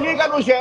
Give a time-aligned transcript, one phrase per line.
[0.00, 0.52] Liga no GE,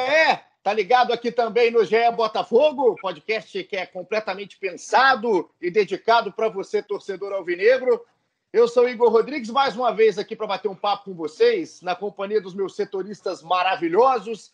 [0.61, 6.49] tá ligado aqui também no GE Botafogo, podcast que é completamente pensado e dedicado para
[6.49, 8.05] você, torcedor alvinegro.
[8.51, 11.95] Eu sou Igor Rodrigues, mais uma vez aqui para bater um papo com vocês, na
[11.95, 14.53] companhia dos meus setoristas maravilhosos.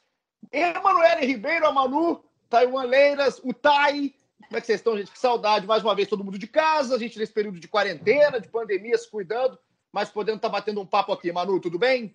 [0.51, 4.13] Emanuele Ribeiro, a Manu, Taiwan Leiras, o Tai.
[4.47, 5.11] Como é que vocês estão, gente?
[5.11, 5.65] Que saudade.
[5.65, 8.97] Mais uma vez, todo mundo de casa, a gente nesse período de quarentena, de pandemia,
[8.97, 9.57] se cuidando,
[9.91, 11.31] mas podendo estar tá batendo um papo aqui.
[11.31, 12.13] Manu, tudo bem?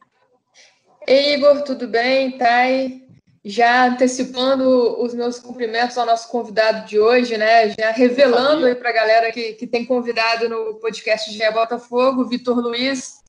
[1.07, 2.37] Ei, Igor, tudo bem?
[2.37, 3.09] Thay?
[3.43, 7.71] Já antecipando os meus cumprimentos ao nosso convidado de hoje, né?
[7.71, 12.59] Já revelando aí para a galera que, que tem convidado no podcast de Botafogo, Vitor
[12.59, 13.25] Luiz.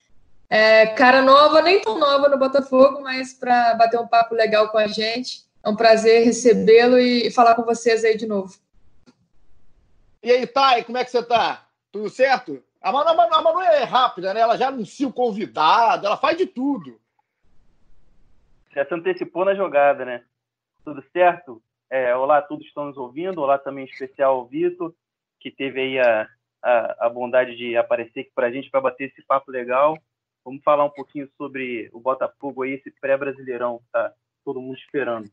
[0.50, 4.78] É, cara nova, nem tão nova no Botafogo, mas para bater um papo legal com
[4.78, 5.44] a gente.
[5.64, 8.54] É um prazer recebê-lo e falar com vocês aí de novo.
[10.22, 11.66] E aí, Thay, como é que você tá?
[11.90, 12.62] Tudo certo?
[12.82, 14.42] A Manu, a Manu é rápida, né?
[14.42, 17.01] Ela já anuncia o convidado, ela faz de tudo
[18.74, 20.24] já se antecipou na jogada, né?
[20.84, 21.62] Tudo certo?
[21.90, 23.42] É, olá, todos estão nos ouvindo.
[23.42, 24.94] Olá também especial ao Vitor,
[25.40, 26.28] que teve aí a,
[26.62, 29.98] a, a bondade de aparecer aqui para a gente para bater esse papo legal.
[30.44, 34.14] Vamos falar um pouquinho sobre o Botafogo aí, esse pré-brasileirão que tá
[34.44, 35.30] todo mundo esperando.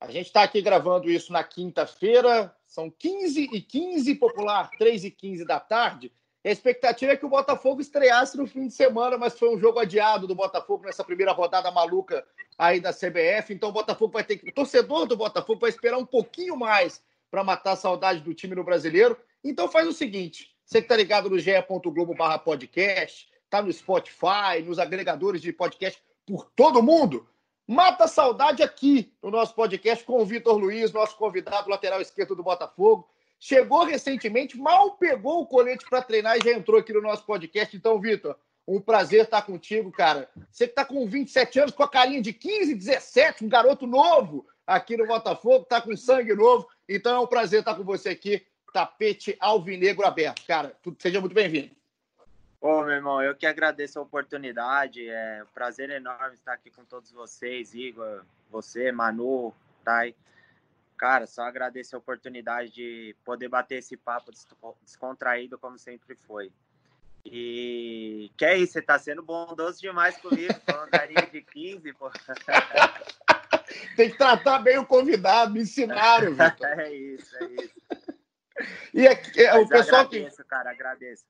[0.00, 5.10] A gente está aqui gravando isso na quinta-feira, são 15 e 15 popular, 3 e
[5.10, 6.12] 15 da tarde.
[6.48, 9.78] A expectativa é que o Botafogo estreasse no fim de semana, mas foi um jogo
[9.78, 12.24] adiado do Botafogo nessa primeira rodada maluca
[12.56, 13.52] aí da CBF.
[13.52, 14.48] Então o Botafogo vai ter que.
[14.48, 18.54] O torcedor do Botafogo vai esperar um pouquinho mais para matar a saudade do time
[18.54, 19.14] no brasileiro.
[19.44, 24.78] Então faz o seguinte: você que está ligado no ge.globo podcast, tá no Spotify, nos
[24.78, 27.28] agregadores de podcast por todo mundo.
[27.66, 32.34] Mata a saudade aqui no nosso podcast com o Vitor Luiz, nosso convidado lateral esquerdo
[32.34, 33.06] do Botafogo.
[33.40, 37.76] Chegou recentemente, mal pegou o colete para treinar e já entrou aqui no nosso podcast.
[37.76, 40.28] Então, Vitor, um prazer estar contigo, cara.
[40.50, 44.46] Você que está com 27 anos, com a carinha de 15, 17, um garoto novo
[44.66, 46.68] aqui no Botafogo, está com sangue novo.
[46.88, 50.44] Então é um prazer estar com você aqui, tapete alvinegro aberto.
[50.46, 51.78] Cara, seja muito bem-vindo.
[52.60, 55.08] Ô, meu irmão, eu que agradeço a oportunidade.
[55.08, 60.14] É um prazer enorme estar aqui com todos vocês, Igor, você, Manu, Thay.
[60.98, 64.32] Cara, só agradeço a oportunidade de poder bater esse papo
[64.82, 66.52] descontraído, como sempre foi.
[67.24, 72.10] E que é isso, você tá sendo bondoso demais comigo, falando carinha de 15, pô.
[73.96, 76.66] Tem que tratar bem o convidado, me ensinaram, Vitor.
[76.80, 77.74] é isso, é isso.
[78.92, 80.44] E aqui, é, o pessoal agradeço, que...
[80.44, 81.24] cara, agradeço.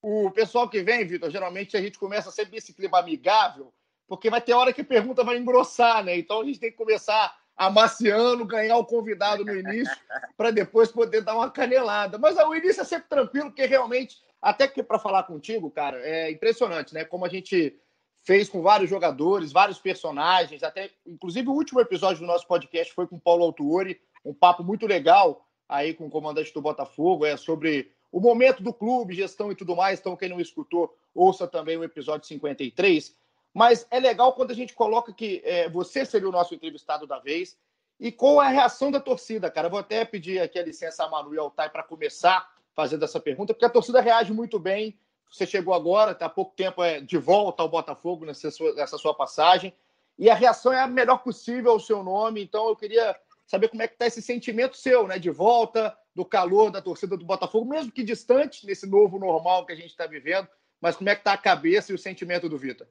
[0.00, 3.72] O pessoal que vem, Vitor, geralmente a gente começa sempre esse clima amigável,
[4.06, 6.16] porque vai ter hora que a pergunta vai engrossar, né?
[6.16, 9.96] Então a gente tem que começar amaciando, ganhar o convidado no início,
[10.36, 12.18] para depois poder dar uma canelada.
[12.18, 16.30] Mas o início é sempre tranquilo, porque realmente, até que para falar contigo, cara, é
[16.30, 17.04] impressionante, né?
[17.04, 17.78] Como a gente
[18.24, 23.06] fez com vários jogadores, vários personagens, até inclusive o último episódio do nosso podcast foi
[23.06, 27.36] com o Paulo Autuori, um papo muito legal aí com o comandante do Botafogo, é
[27.36, 30.00] sobre o momento do clube, gestão e tudo mais.
[30.00, 33.14] Então, quem não escutou, ouça também o episódio 53.
[33.56, 37.18] Mas é legal quando a gente coloca que é, você seria o nosso entrevistado da
[37.18, 37.56] vez.
[37.98, 39.70] E qual é a reação da torcida, cara?
[39.70, 43.54] vou até pedir aqui a licença a Manu e ao para começar fazendo essa pergunta,
[43.54, 45.00] porque a torcida reage muito bem.
[45.30, 48.98] Você chegou agora, está há pouco tempo é, de volta ao Botafogo nessa sua, nessa
[48.98, 49.72] sua passagem.
[50.18, 52.42] E a reação é a melhor possível ao seu nome.
[52.42, 55.18] Então eu queria saber como é que está esse sentimento seu, né?
[55.18, 59.72] De volta, do calor da torcida do Botafogo, mesmo que distante nesse novo normal que
[59.72, 60.46] a gente está vivendo.
[60.78, 62.86] Mas como é que está a cabeça e o sentimento do Vitor?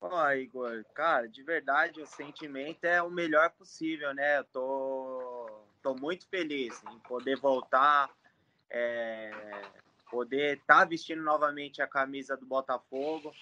[0.00, 4.38] Ó, Igor, cara, de verdade o sentimento é o melhor possível, né?
[4.38, 5.50] Eu tô,
[5.82, 8.10] tô muito feliz em poder voltar,
[8.70, 9.30] é,
[10.10, 13.34] poder estar tá vestindo novamente a camisa do Botafogo,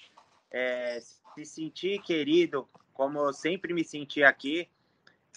[0.50, 4.68] é, se sentir querido, como eu sempre me senti aqui.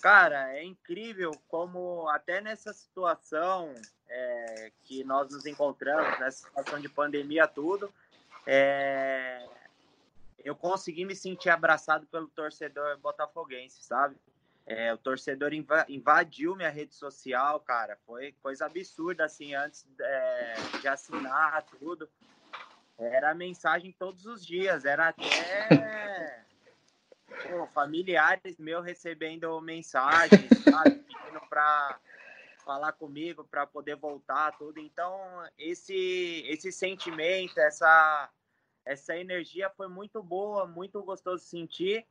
[0.01, 3.75] Cara, é incrível como até nessa situação
[4.09, 7.93] é, que nós nos encontramos, nessa situação de pandemia, tudo,
[8.47, 9.47] é,
[10.43, 14.15] eu consegui me sentir abraçado pelo torcedor botafoguense, sabe?
[14.65, 15.51] É, o torcedor
[15.87, 17.97] invadiu minha rede social, cara.
[18.05, 22.09] Foi coisa absurda, assim, antes é, de assinar tudo.
[22.97, 25.25] Era mensagem todos os dias, era até.
[27.49, 31.99] pô, familiares meus recebendo mensagens, sabe, pedindo para
[32.63, 34.79] falar comigo para poder voltar tudo.
[34.79, 35.19] Então,
[35.57, 38.29] esse esse sentimento, essa
[38.85, 42.05] essa energia foi muito boa, muito gostoso sentir.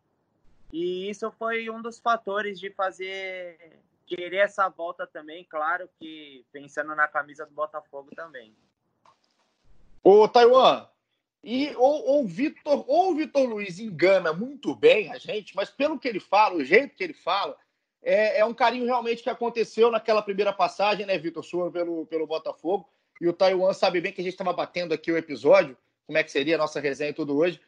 [0.72, 6.94] E isso foi um dos fatores de fazer querer essa volta também, claro que pensando
[6.96, 8.54] na camisa do Botafogo também.
[10.02, 10.88] Ô, Taiwan,
[11.42, 16.08] e ou, Vitor, ou o Vitor Luiz engana muito bem a gente, mas pelo que
[16.08, 17.56] ele fala, o jeito que ele fala,
[18.02, 22.26] é, é um carinho realmente que aconteceu naquela primeira passagem, né, Vitor, sua pelo, pelo
[22.26, 22.88] Botafogo.
[23.20, 25.76] E o Taiwan sabe bem que a gente estava batendo aqui o episódio,
[26.06, 27.60] como é que seria a nossa resenha e tudo hoje.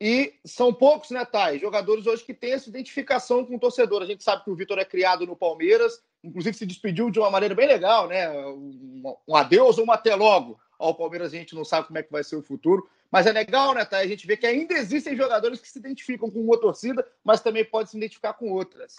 [0.00, 1.58] E são poucos, né, Thay?
[1.58, 4.02] Jogadores hoje que têm essa identificação com o torcedor.
[4.02, 7.30] A gente sabe que o Vitor é criado no Palmeiras, inclusive se despediu de uma
[7.30, 8.30] maneira bem legal, né?
[8.46, 12.12] Um, adeus ou um até logo ao Palmeiras, a gente não sabe como é que
[12.12, 12.88] vai ser o futuro.
[13.10, 14.04] Mas é legal, né, Thay?
[14.04, 17.64] A gente vê que ainda existem jogadores que se identificam com uma torcida, mas também
[17.64, 18.94] pode se identificar com outras.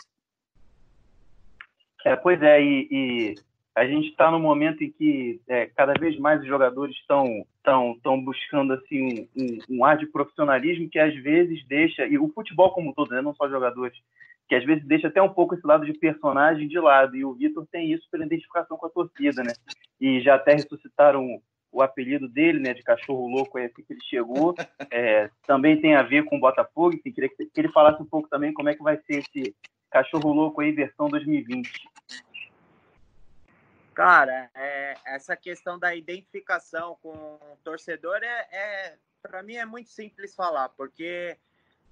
[2.05, 3.35] É, pois é, e, e
[3.79, 7.93] a gente está no momento em que é, cada vez mais os jogadores estão estão
[7.93, 12.27] estão buscando assim um, um, um, ar de profissionalismo que às vezes deixa e o
[12.33, 13.97] futebol como um todo, né, não só jogadores,
[14.49, 17.33] que às vezes deixa até um pouco esse lado de personagem de lado e o
[17.33, 19.53] Vitor tem isso pela identificação com a torcida, né?
[20.01, 21.39] E já até ressuscitaram
[21.71, 24.55] o apelido dele, né, de cachorro louco, é assim que ele chegou.
[24.91, 28.27] É, também tem a ver com o Botafogo, que queria que ele falasse um pouco
[28.27, 29.55] também como é que vai ser esse
[29.91, 31.69] cachorro louco aí versão 2020.
[33.99, 39.89] Cara, é, essa questão da identificação com o torcedor é, é para mim é muito
[39.89, 41.37] simples falar, porque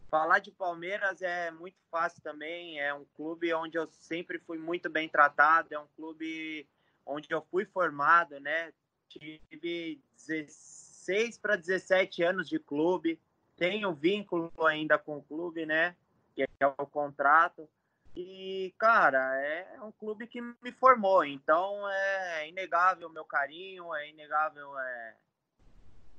[0.10, 2.80] falar de Palmeiras é muito fácil também.
[2.80, 6.66] É um clube onde eu sempre fui muito bem tratado, é um clube
[7.06, 8.72] onde eu fui formado, né?
[9.10, 13.20] Tive 16 para 17 anos de clube,
[13.58, 15.94] tenho vínculo ainda com o clube, né?
[16.34, 17.70] Que é o contrato.
[18.20, 24.10] E, cara, é um clube que me formou, então é inegável o meu carinho, é
[24.10, 25.16] inegável é,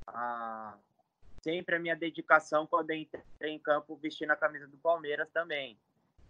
[0.07, 0.79] a,
[1.43, 5.77] sempre a minha dedicação quando entrei em campo vestindo a camisa do Palmeiras também.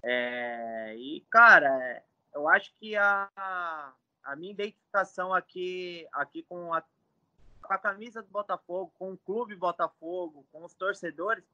[0.02, 3.28] É, e, cara, eu acho que a,
[4.24, 6.82] a minha identificação aqui, aqui com, a,
[7.60, 11.44] com a camisa do Botafogo, com o clube Botafogo, com os torcedores,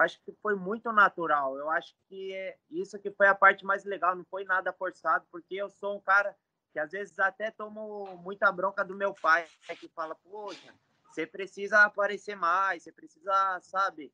[0.00, 1.56] acho que foi muito natural.
[1.56, 5.26] Eu acho que é isso que foi a parte mais legal, não foi nada forçado,
[5.30, 6.36] porque eu sou um cara
[6.72, 9.46] que às vezes até tomo muita bronca do meu pai,
[9.80, 10.74] que fala, poxa,
[11.10, 14.12] você precisa aparecer mais, você precisa, sabe?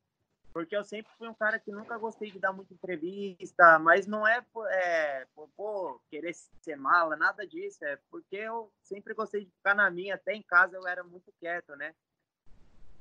[0.52, 4.26] Porque eu sempre fui um cara que nunca gostei de dar muita entrevista, mas não
[4.26, 9.50] é, é por, por querer ser mala, nada disso, é porque eu sempre gostei de
[9.50, 11.92] ficar na minha, até em casa eu era muito quieto, né?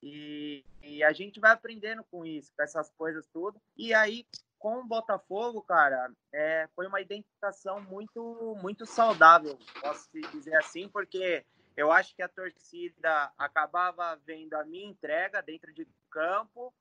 [0.05, 3.57] E, e, a gente vai aprendendo com isso, com essas coisas tudo.
[3.77, 4.25] E aí,
[4.59, 11.45] com o Botafogo, cara, é, foi uma identificação muito, muito saudável, posso dizer assim, porque
[11.77, 16.73] eu acho que a torcida acabava vendo a minha entrega dentro de campo,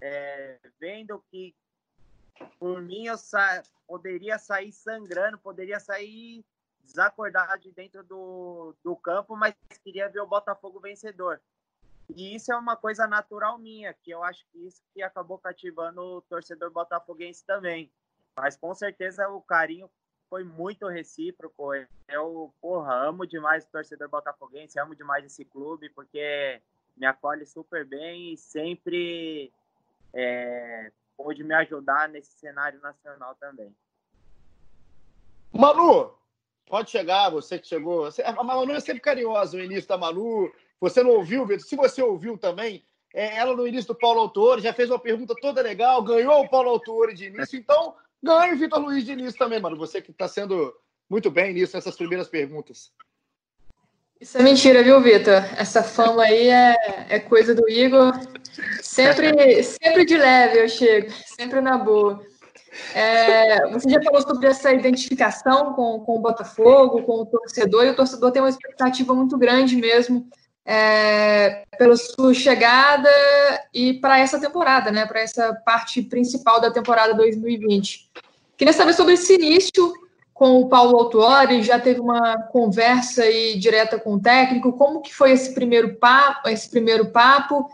[0.00, 1.52] é, vendo que
[2.60, 6.44] por mim eu sa poderia sair sangrando, poderia sair
[6.84, 9.52] desacordado de dentro do, do campo, mas
[9.82, 11.40] queria ver o Botafogo vencedor.
[12.14, 16.00] E isso é uma coisa natural minha, que eu acho que isso que acabou cativando
[16.00, 17.90] o torcedor botafoguense também.
[18.36, 19.90] Mas com certeza o carinho
[20.28, 21.72] foi muito recíproco.
[22.08, 26.60] Eu, porra, amo demais o torcedor botafoguense, amo demais esse clube, porque
[26.96, 29.52] me acolhe super bem e sempre
[30.14, 33.74] é, pôde me ajudar nesse cenário nacional também.
[35.52, 36.14] Manu,
[36.66, 38.08] pode chegar, você que chegou.
[38.24, 41.66] A Manu é sempre carinhosa, o início da Manu, você não ouviu, Vitor?
[41.66, 45.34] Se você ouviu também, é, ela no início do Paulo Autor já fez uma pergunta
[45.40, 49.38] toda legal, ganhou o Paulo Autor de início, então ganha o Vitor Luiz de início
[49.38, 49.76] também, mano.
[49.76, 50.72] Você que está sendo
[51.08, 52.92] muito bem nisso, nessas primeiras perguntas.
[54.20, 55.44] Isso é mentira, viu, Vitor?
[55.56, 56.76] Essa fama aí é,
[57.08, 58.12] é coisa do Igor.
[58.82, 62.20] Sempre, sempre de leve eu chego, sempre na boa.
[62.94, 67.90] É, você já falou sobre essa identificação com, com o Botafogo, com o torcedor, e
[67.90, 70.28] o torcedor tem uma expectativa muito grande mesmo
[70.70, 73.08] é, pela sua chegada
[73.72, 75.06] e para essa temporada, né?
[75.06, 78.10] Para essa parte principal da temporada 2020.
[78.54, 79.90] Queria saber sobre esse início
[80.34, 85.12] com o Paulo Autuori, já teve uma conversa aí direta com o técnico, como que
[85.12, 87.68] foi esse primeiro papo, esse primeiro papo,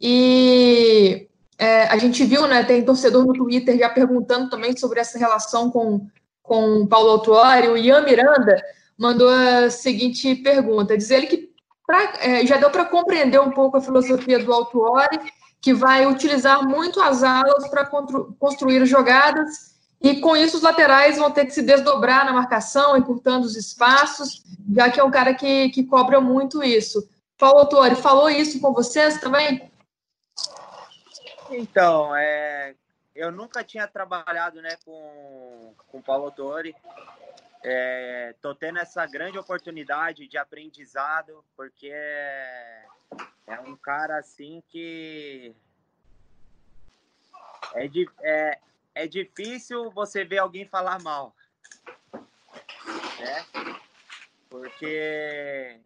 [0.00, 1.28] e
[1.58, 5.70] é, a gente viu, né, tem torcedor no Twitter já perguntando também sobre essa relação
[5.70, 6.06] com,
[6.42, 8.60] com o Paulo Autuori, o Ian Miranda
[8.98, 11.49] mandou a seguinte pergunta, diz ele que
[11.90, 15.18] pra, é, já deu para compreender um pouco a filosofia do Autuori
[15.60, 17.84] que vai utilizar muito as alas para
[18.38, 23.44] construir jogadas, e com isso os laterais vão ter que se desdobrar na marcação, encurtando
[23.44, 24.42] os espaços,
[24.74, 27.06] já que é um cara que, que cobra muito isso.
[27.36, 29.70] Paulo Autori, falou isso com vocês também?
[31.50, 32.74] Então, é,
[33.14, 36.74] eu nunca tinha trabalhado né, com, com o Paulo Autori.
[37.62, 42.84] É, tô tendo essa grande oportunidade de aprendizado, porque é,
[43.46, 45.54] é um cara assim que
[47.74, 47.88] é,
[48.22, 48.60] é,
[48.94, 51.34] é difícil você ver alguém falar mal,
[53.18, 53.46] né?
[54.48, 55.78] Porque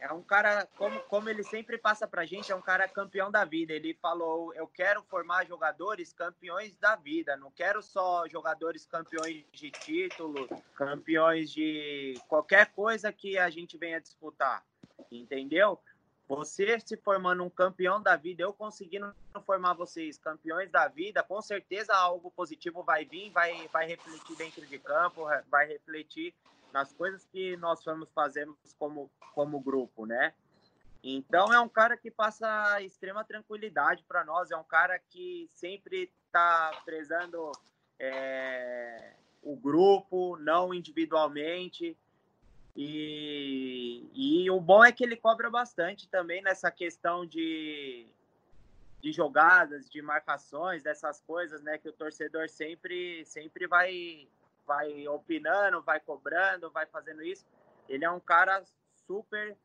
[0.00, 3.44] é um cara, como, como ele sempre passa pra gente, é um cara campeão da
[3.44, 3.72] vida.
[3.72, 9.70] Ele falou: eu quero formar jogadores campeões da vida, não quero só jogadores campeões de
[9.70, 14.64] título, campeões de qualquer coisa que a gente venha disputar,
[15.10, 15.80] entendeu?
[16.28, 19.14] Você se formando um campeão da vida, eu conseguindo
[19.46, 24.66] formar vocês campeões da vida, com certeza algo positivo vai vir, vai, vai refletir dentro
[24.66, 26.34] de campo, vai refletir
[26.72, 30.34] nas coisas que nós vamos fazendo como, como grupo, né?
[31.02, 36.10] Então é um cara que passa extrema tranquilidade para nós, é um cara que sempre
[36.26, 37.52] está prezando
[37.98, 41.96] é, o grupo, não individualmente.
[42.76, 48.06] E, e o bom é que ele cobra bastante também nessa questão de,
[49.00, 51.78] de jogadas, de marcações, dessas coisas, né?
[51.78, 54.28] Que o torcedor sempre, sempre vai,
[54.68, 57.46] vai opinando, vai cobrando, vai fazendo isso.
[57.88, 58.62] Ele é um cara
[59.06, 59.56] super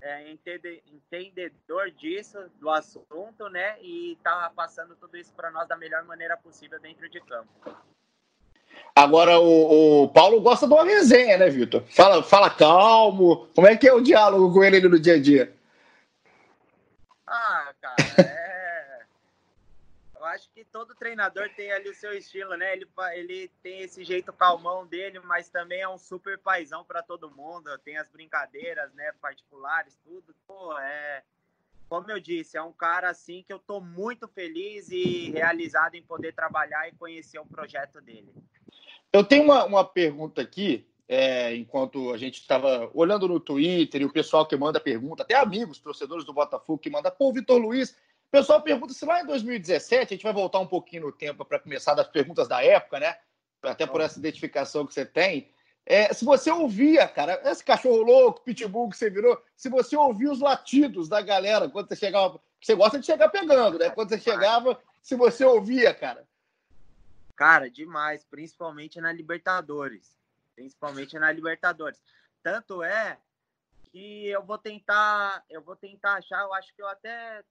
[0.00, 3.76] é, entendedor disso, do assunto, né?
[3.82, 7.50] E tá passando tudo isso para nós da melhor maneira possível dentro de campo.
[8.94, 11.82] Agora, o, o, Paulo gosta de uma resenha, né, Vitor?
[11.90, 13.46] Fala, fala calmo.
[13.54, 15.54] Como é que é o diálogo com ele no dia a dia?
[17.26, 18.45] Ah, cara, é...
[20.56, 22.72] que todo treinador tem ali o seu estilo, né?
[22.72, 27.30] Ele, ele tem esse jeito calmão dele, mas também é um super paizão para todo
[27.30, 27.76] mundo.
[27.84, 30.34] Tem as brincadeiras, né, particulares, tudo.
[30.46, 31.22] Pô, é
[31.90, 36.02] como eu disse, é um cara assim que eu estou muito feliz e realizado em
[36.02, 38.32] poder trabalhar e conhecer o projeto dele.
[39.12, 44.06] Eu tenho uma, uma pergunta aqui, é, enquanto a gente estava olhando no Twitter e
[44.06, 47.94] o pessoal que manda pergunta, até amigos, torcedores do Botafogo que manda, pô, Vitor Luiz,
[48.28, 51.44] o pessoal pergunta se lá em 2017, a gente vai voltar um pouquinho no tempo
[51.44, 53.16] para começar das perguntas da época, né?
[53.62, 55.50] Até por essa identificação que você tem.
[55.84, 60.32] É, se você ouvia, cara, esse cachorro louco, pitbull que você virou, se você ouvia
[60.32, 63.90] os latidos da galera quando você chegava, você gosta de chegar pegando, né?
[63.90, 66.26] Quando você chegava, se você ouvia, cara.
[67.36, 70.16] Cara, demais, principalmente na Libertadores.
[70.56, 72.02] Principalmente na Libertadores.
[72.42, 73.18] Tanto é
[73.92, 77.44] que eu vou tentar, eu vou tentar achar, eu acho que eu até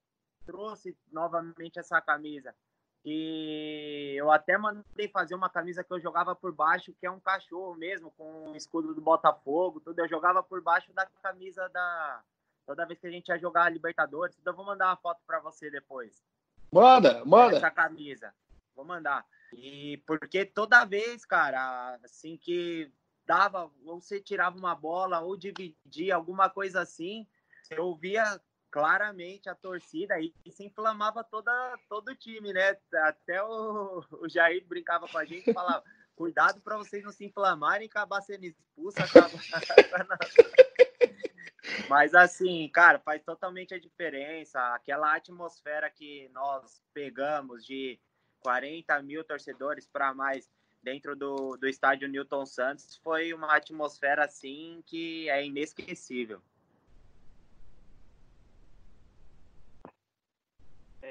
[0.46, 2.54] trouxe novamente essa camisa.
[3.04, 7.20] E eu até mandei fazer uma camisa que eu jogava por baixo, que é um
[7.20, 10.00] cachorro mesmo, com o escudo do Botafogo, tudo.
[10.00, 12.24] Eu jogava por baixo da camisa da.
[12.66, 14.36] Toda vez que a gente ia jogar a Libertadores.
[14.40, 16.24] Então eu vou mandar uma foto para você depois.
[16.72, 17.58] Manda, manda.
[17.58, 18.34] Essa camisa.
[18.76, 19.24] Vou mandar.
[19.54, 22.92] E porque toda vez, cara, assim que
[23.24, 27.28] dava, ou você tirava uma bola, ou dividia, alguma coisa assim,
[27.70, 28.42] eu via
[28.76, 31.50] claramente a torcida e se inflamava toda,
[31.88, 32.78] todo o time, né?
[33.04, 35.82] Até o, o Jair brincava com a gente e falava:
[36.14, 38.98] cuidado para vocês não se inflamarem e acabar sendo expulso.
[39.02, 39.32] Acabar...
[41.88, 44.60] Mas assim, cara, faz totalmente a diferença.
[44.76, 47.98] Aquela atmosfera que nós pegamos de
[48.42, 50.52] 40 mil torcedores para mais
[50.84, 56.42] dentro do, do estádio Newton Santos foi uma atmosfera assim que é inesquecível.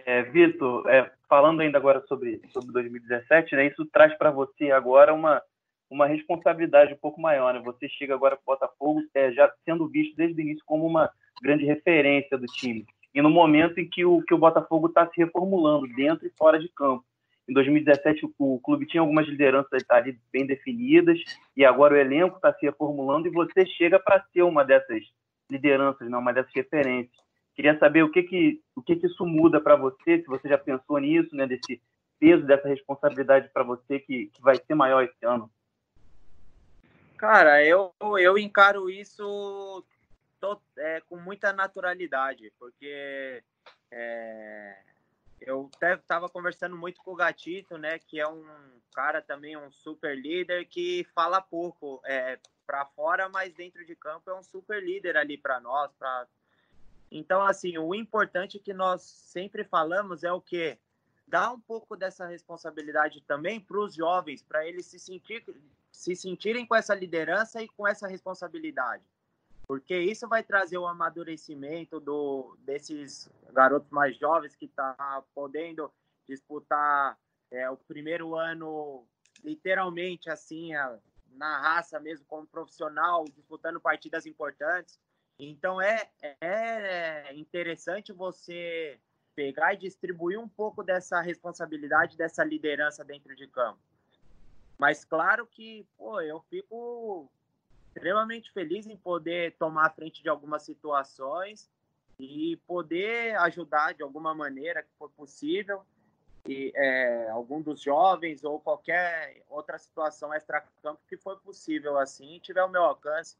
[0.06, 5.14] É, Vitor, é, falando ainda agora sobre, sobre 2017, né, isso traz para você agora
[5.14, 5.42] uma,
[5.90, 7.54] uma responsabilidade um pouco maior.
[7.54, 7.60] Né?
[7.64, 11.10] Você chega agora para o Botafogo é, já sendo visto desde o início como uma
[11.42, 12.86] grande referência do time.
[13.14, 16.58] E no momento em que o, que o Botafogo está se reformulando dentro e fora
[16.58, 17.04] de campo.
[17.48, 21.18] Em 2017, o, o clube tinha algumas lideranças ali bem definidas,
[21.56, 25.02] e agora o elenco está se reformulando e você chega para ser uma dessas
[25.50, 27.23] lideranças, não, uma dessas referências.
[27.54, 30.58] Queria saber o que que, o que, que isso muda para você, se você já
[30.58, 31.80] pensou nisso, né, desse
[32.18, 35.50] peso, dessa responsabilidade para você que, que vai ser maior esse ano.
[37.16, 39.84] Cara, eu, eu encaro isso
[40.40, 43.42] tô, é, com muita naturalidade, porque
[43.90, 44.76] é,
[45.40, 48.44] eu até estava conversando muito com o Gatito, né, que é um
[48.94, 54.30] cara também, um super líder que fala pouco é, para fora, mas dentro de campo
[54.30, 56.26] é um super líder ali para nós, para
[57.16, 60.76] Então, assim, o importante que nós sempre falamos é o quê?
[61.28, 65.44] Dar um pouco dessa responsabilidade também para os jovens, para eles se, sentir,
[65.92, 69.04] se sentirem com essa liderança e com essa responsabilidade.
[69.64, 75.92] Porque isso vai trazer o amadurecimento do, desses garotos mais jovens que estão tá podendo
[76.28, 77.16] disputar
[77.48, 79.06] é, o primeiro ano
[79.44, 80.72] literalmente assim,
[81.28, 84.98] na raça mesmo, como profissional, disputando partidas importantes.
[85.38, 86.08] Então é,
[86.40, 88.98] é interessante você
[89.34, 93.78] pegar e distribuir um pouco dessa responsabilidade, dessa liderança dentro de campo.
[94.78, 97.28] Mas claro que, pô, eu fico
[97.88, 101.70] extremamente feliz em poder tomar a frente de algumas situações
[102.18, 105.82] e poder ajudar de alguma maneira que for possível
[106.46, 112.62] e, é, algum dos jovens ou qualquer outra situação extra-campo que for possível assim, tiver
[112.62, 113.36] o meu alcance.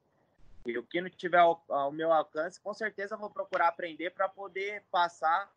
[0.67, 4.29] E o que não tiver ao, ao meu alcance, com certeza vou procurar aprender para
[4.29, 5.51] poder passar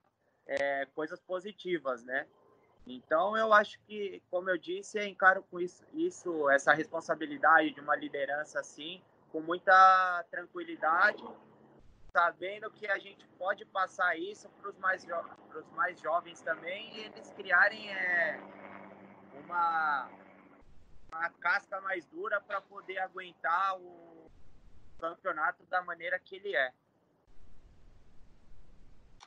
[0.46, 2.28] é, coisas positivas, né?
[2.86, 7.82] Então eu acho que, como eu disse, eu encaro com isso, isso, essa responsabilidade de
[7.82, 11.24] uma liderança assim, com muita tranquilidade
[12.18, 15.06] sabendo que a gente pode passar isso para os mais,
[15.76, 18.40] mais jovens também e eles criarem é,
[19.34, 20.10] uma,
[21.12, 24.07] uma casca mais dura para poder aguentar o
[25.00, 26.72] campeonato da maneira que ele é.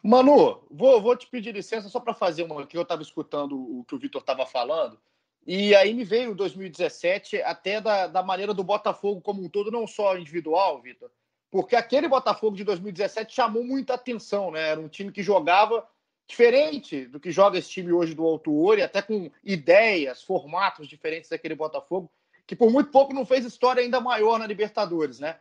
[0.03, 3.85] Manu, vou, vou te pedir licença só para fazer uma que eu estava escutando o
[3.85, 4.99] que o Vitor estava falando.
[5.47, 9.87] E aí me veio 2017 até da, da maneira do Botafogo como um todo, não
[9.87, 11.11] só individual, Vitor,
[11.51, 14.69] porque aquele Botafogo de 2017 chamou muita atenção, né?
[14.69, 15.87] Era um time que jogava
[16.27, 21.29] diferente do que joga esse time hoje do Alto Ouro, até com ideias, formatos diferentes
[21.29, 22.11] daquele Botafogo,
[22.47, 25.39] que por muito pouco não fez história ainda maior na Libertadores, né?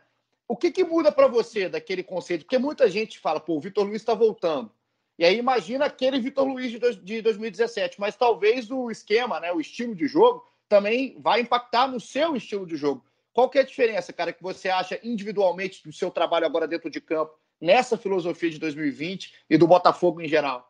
[0.50, 2.44] O que, que muda para você daquele conceito?
[2.44, 4.68] Porque muita gente fala, pô, o Vitor Luiz está voltando.
[5.16, 9.94] E aí imagina aquele Vitor Luiz de 2017, mas talvez o esquema, né, o estilo
[9.94, 13.06] de jogo, também vai impactar no seu estilo de jogo.
[13.32, 16.90] Qual que é a diferença, cara, que você acha individualmente do seu trabalho agora dentro
[16.90, 20.68] de campo, nessa filosofia de 2020 e do Botafogo em geral?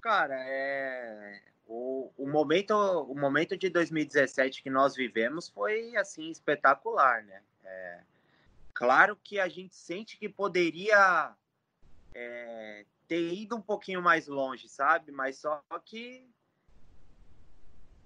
[0.00, 1.42] Cara, é...
[1.64, 7.40] o, o, momento, o momento de 2017 que nós vivemos foi, assim, espetacular, né?
[7.64, 8.07] É...
[8.78, 11.34] Claro que a gente sente que poderia
[12.14, 15.10] é, ter ido um pouquinho mais longe, sabe?
[15.10, 16.24] Mas só que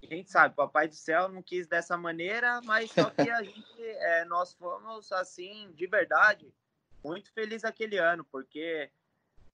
[0.01, 3.83] a gente sabe, Papai do Céu não quis dessa maneira, mas só que a gente,
[3.83, 6.51] é, nós fomos, assim, de verdade,
[7.03, 8.89] muito felizes aquele ano, porque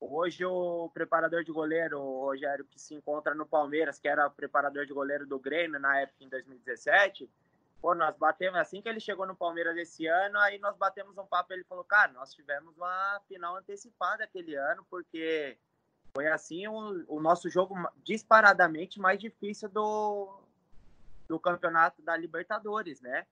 [0.00, 4.86] hoje o preparador de goleiro, o Rogério, que se encontra no Palmeiras, que era preparador
[4.86, 7.28] de goleiro do Grêmio na época, em 2017,
[7.80, 11.26] pô, nós batemos, assim que ele chegou no Palmeiras esse ano, aí nós batemos um
[11.26, 15.56] papo, ele falou, cara, nós tivemos uma final antecipada aquele ano, porque
[16.14, 20.42] foi assim o, o, nosso jogo disparadamente mais difícil do,
[21.28, 23.26] do campeonato da Libertadores, né?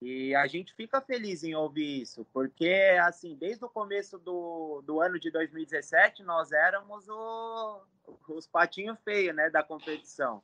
[0.00, 5.00] E a gente fica feliz em ouvir isso, porque, assim, desde o começo do, do
[5.00, 7.82] ano de 2017, nós éramos o,
[8.28, 10.40] os patinhos feios, né, da competição.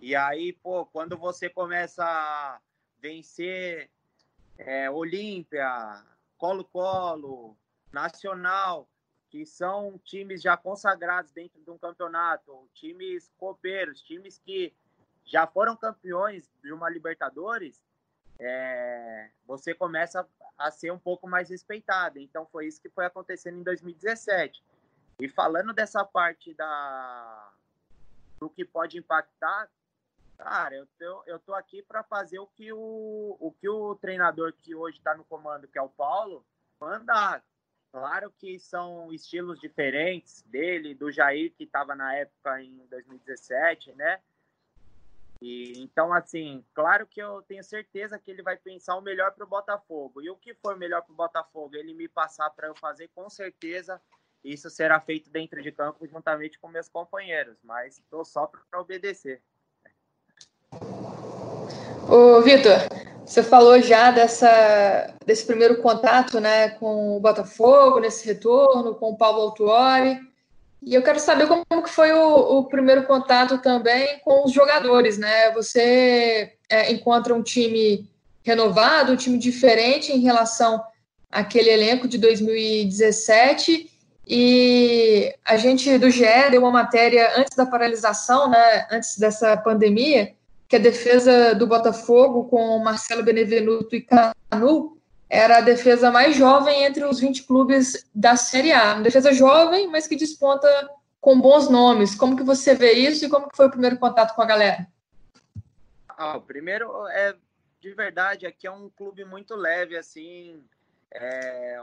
[0.00, 2.60] E aí, pô, quando você começa a
[3.00, 3.90] vencer
[4.58, 6.04] é, Olímpia,
[6.36, 7.56] Colo-Colo,
[7.92, 8.88] Nacional,
[9.30, 14.74] que são times já consagrados dentro de um campeonato, times copeiros, times que
[15.24, 17.82] já foram campeões de uma Libertadores,
[18.38, 20.26] é, você começa
[20.58, 22.18] a ser um pouco mais respeitado.
[22.18, 24.62] Então foi isso que foi acontecendo em 2017.
[25.20, 27.52] E falando dessa parte da
[28.38, 29.70] do que pode impactar,
[30.36, 34.52] cara, eu tô, eu tô aqui para fazer o que o, o que o treinador
[34.52, 36.44] que hoje está no comando, que é o Paulo,
[36.80, 37.44] mandar.
[37.92, 44.20] Claro que são estilos diferentes dele, do Jair, que estava na época em 2017, né?
[45.40, 49.44] E, então, assim, claro que eu tenho certeza que ele vai pensar o melhor para
[49.44, 50.22] o Botafogo.
[50.22, 53.28] E o que for melhor para o Botafogo, ele me passar para eu fazer, com
[53.28, 54.00] certeza
[54.42, 57.58] isso será feito dentro de campo juntamente com meus companheiros.
[57.62, 59.42] Mas estou só para obedecer.
[62.08, 62.86] Ô, Vitor,
[63.24, 69.16] você falou já dessa, desse primeiro contato né, com o Botafogo, nesse retorno, com o
[69.16, 70.20] Paulo Autuori.
[70.82, 75.16] E eu quero saber como que foi o, o primeiro contato também com os jogadores,
[75.16, 75.50] né?
[75.52, 78.06] Você é, encontra um time
[78.42, 80.82] renovado, um time diferente em relação
[81.32, 83.90] àquele elenco de 2017
[84.26, 90.34] e a gente do GE deu uma matéria antes da paralisação, né, antes dessa pandemia,
[90.68, 94.98] que a defesa do Botafogo com Marcelo Benevenuto e Canu
[95.28, 98.94] era a defesa mais jovem entre os 20 clubes da Série A.
[98.94, 100.68] Uma defesa jovem, mas que desponta
[101.20, 102.14] com bons nomes.
[102.14, 104.86] Como que você vê isso e como que foi o primeiro contato com a galera?
[106.08, 107.34] Ah, o primeiro é
[107.84, 110.64] de verdade, aqui é um clube muito leve, assim.
[111.12, 111.78] É,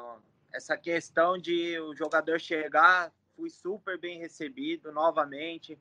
[0.52, 5.78] essa questão de o jogador chegar, fui super bem recebido novamente.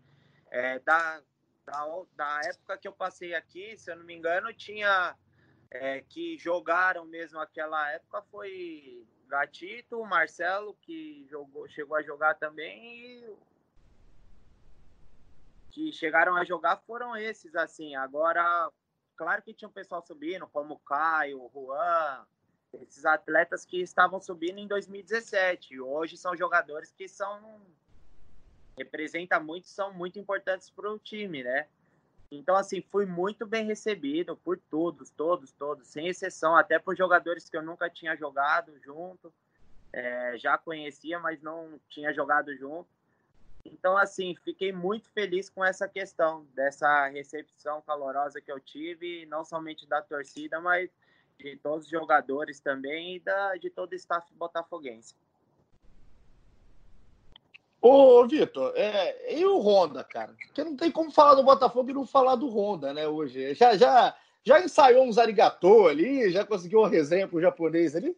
[0.50, 1.22] É, da,
[1.66, 5.16] da, da, época que eu passei aqui, se eu não me engano, tinha
[5.70, 13.24] é, que jogaram mesmo aquela época foi Gatito, Marcelo, que jogou, chegou a jogar também,
[13.24, 13.36] e
[15.70, 17.94] que chegaram a jogar foram esses, assim.
[17.94, 18.70] Agora,
[19.16, 22.26] claro que tinha um pessoal subindo, como Caio, Juan,
[22.72, 25.80] esses atletas que estavam subindo em 2017.
[25.80, 27.60] Hoje são jogadores que são
[28.82, 31.66] representam muito, são muito importantes para o time, né?
[32.30, 37.48] Então, assim, fui muito bem recebido por todos, todos, todos, sem exceção, até por jogadores
[37.48, 39.32] que eu nunca tinha jogado junto,
[39.92, 42.88] é, já conhecia, mas não tinha jogado junto.
[43.64, 49.44] Então, assim, fiquei muito feliz com essa questão, dessa recepção calorosa que eu tive, não
[49.44, 50.88] somente da torcida, mas
[51.38, 55.14] de todos os jogadores também e da, de todo o staff botafoguense.
[57.80, 60.34] Ô, Vitor, é, e o Honda, cara?
[60.34, 63.54] Porque não tem como falar do Botafogo e não falar do Honda, né, hoje.
[63.54, 64.14] Já, já,
[64.44, 66.30] já ensaiou uns arigatô ali?
[66.30, 68.14] Já conseguiu uma resenha pro japonês ali?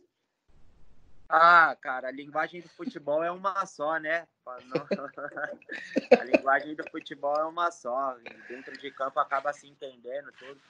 [1.28, 4.26] Ah, cara, a linguagem do futebol é uma só, né?
[4.46, 8.16] a linguagem do futebol é uma só.
[8.48, 10.60] Dentro de campo acaba se entendendo tudo.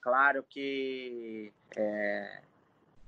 [0.00, 2.42] Claro que é,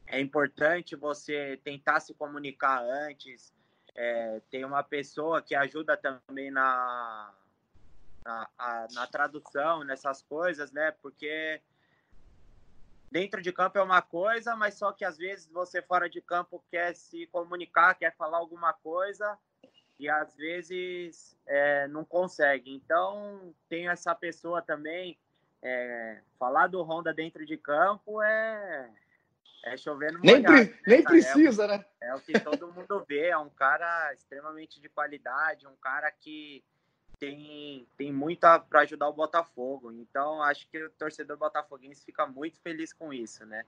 [0.09, 3.55] é importante você tentar se comunicar antes.
[3.95, 7.33] É, tem uma pessoa que ajuda também na,
[8.25, 10.93] na, a, na tradução, nessas coisas, né?
[11.03, 11.61] Porque
[13.11, 16.65] dentro de campo é uma coisa, mas só que às vezes você fora de campo
[16.71, 19.39] quer se comunicar, quer falar alguma coisa
[19.99, 22.75] e às vezes é, não consegue.
[22.75, 25.19] Então, tem essa pessoa também
[25.63, 28.91] é, falar do Honda dentro de campo é,
[29.65, 31.85] é chover no nem, molhado, pre, né, nem precisa, né?
[32.01, 36.65] É o que todo mundo vê, é um cara extremamente de qualidade, um cara que
[37.19, 39.93] tem, tem muito para ajudar o Botafogo.
[39.93, 43.65] Então, acho que o torcedor botafoguense fica muito feliz com isso, né?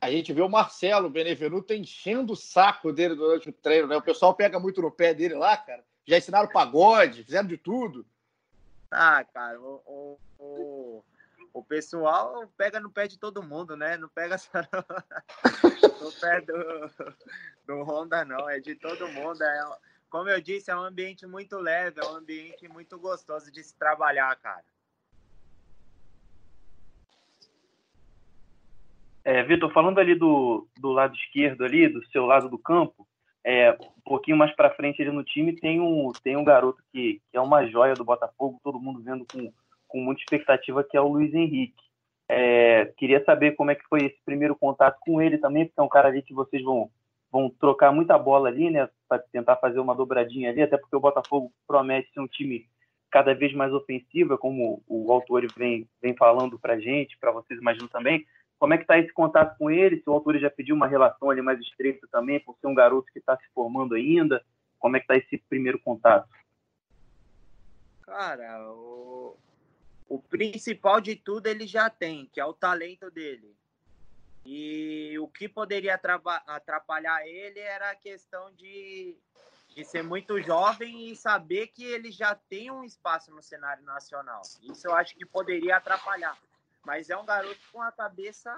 [0.00, 3.96] A gente vê o Marcelo Benevenuto enchendo o saco dele durante o treino, né?
[3.96, 5.84] O pessoal pega muito no pé dele lá, cara.
[6.06, 8.06] Já ensinaram pagode, fizeram de tudo.
[8.90, 11.04] Ah, cara, o, o, o,
[11.70, 13.96] pessoal pega no pé de todo mundo, né?
[13.96, 17.14] Não pega só no, no pé do,
[17.66, 18.48] do Honda, não.
[18.48, 19.42] É de todo mundo.
[19.42, 19.64] É,
[20.08, 23.76] como eu disse, é um ambiente muito leve, é um ambiente muito gostoso de se
[23.78, 24.64] trabalhar, cara.
[29.24, 33.06] É, Vitor, falando ali do, do lado esquerdo ali, do seu lado do campo,
[33.44, 37.20] é, um pouquinho mais para frente ali no time tem um, tem um garoto que,
[37.30, 39.52] que é uma joia do Botafogo, todo mundo vendo com,
[39.90, 41.82] com muita expectativa, que é o Luiz Henrique.
[42.28, 45.82] É, queria saber como é que foi esse primeiro contato com ele também, porque é
[45.82, 46.88] um cara ali que vocês vão,
[47.30, 51.00] vão trocar muita bola ali, né, para tentar fazer uma dobradinha ali, até porque o
[51.00, 52.66] Botafogo promete ser um time
[53.10, 57.88] cada vez mais ofensivo, como o autor vem, vem falando para gente, para vocês imagino
[57.88, 58.24] também.
[58.56, 59.96] Como é que está esse contato com ele?
[59.96, 63.10] Se o autor já pediu uma relação ali mais estreita também, por ser um garoto
[63.12, 64.40] que está se formando ainda,
[64.78, 66.28] como é que está esse primeiro contato?
[68.02, 69.36] Cara, o,
[70.10, 73.56] o principal de tudo ele já tem, que é o talento dele.
[74.44, 79.16] E o que poderia atrapalhar ele era a questão de,
[79.68, 84.42] de ser muito jovem e saber que ele já tem um espaço no cenário nacional.
[84.62, 86.36] Isso eu acho que poderia atrapalhar.
[86.84, 88.52] Mas é um garoto com a cabeça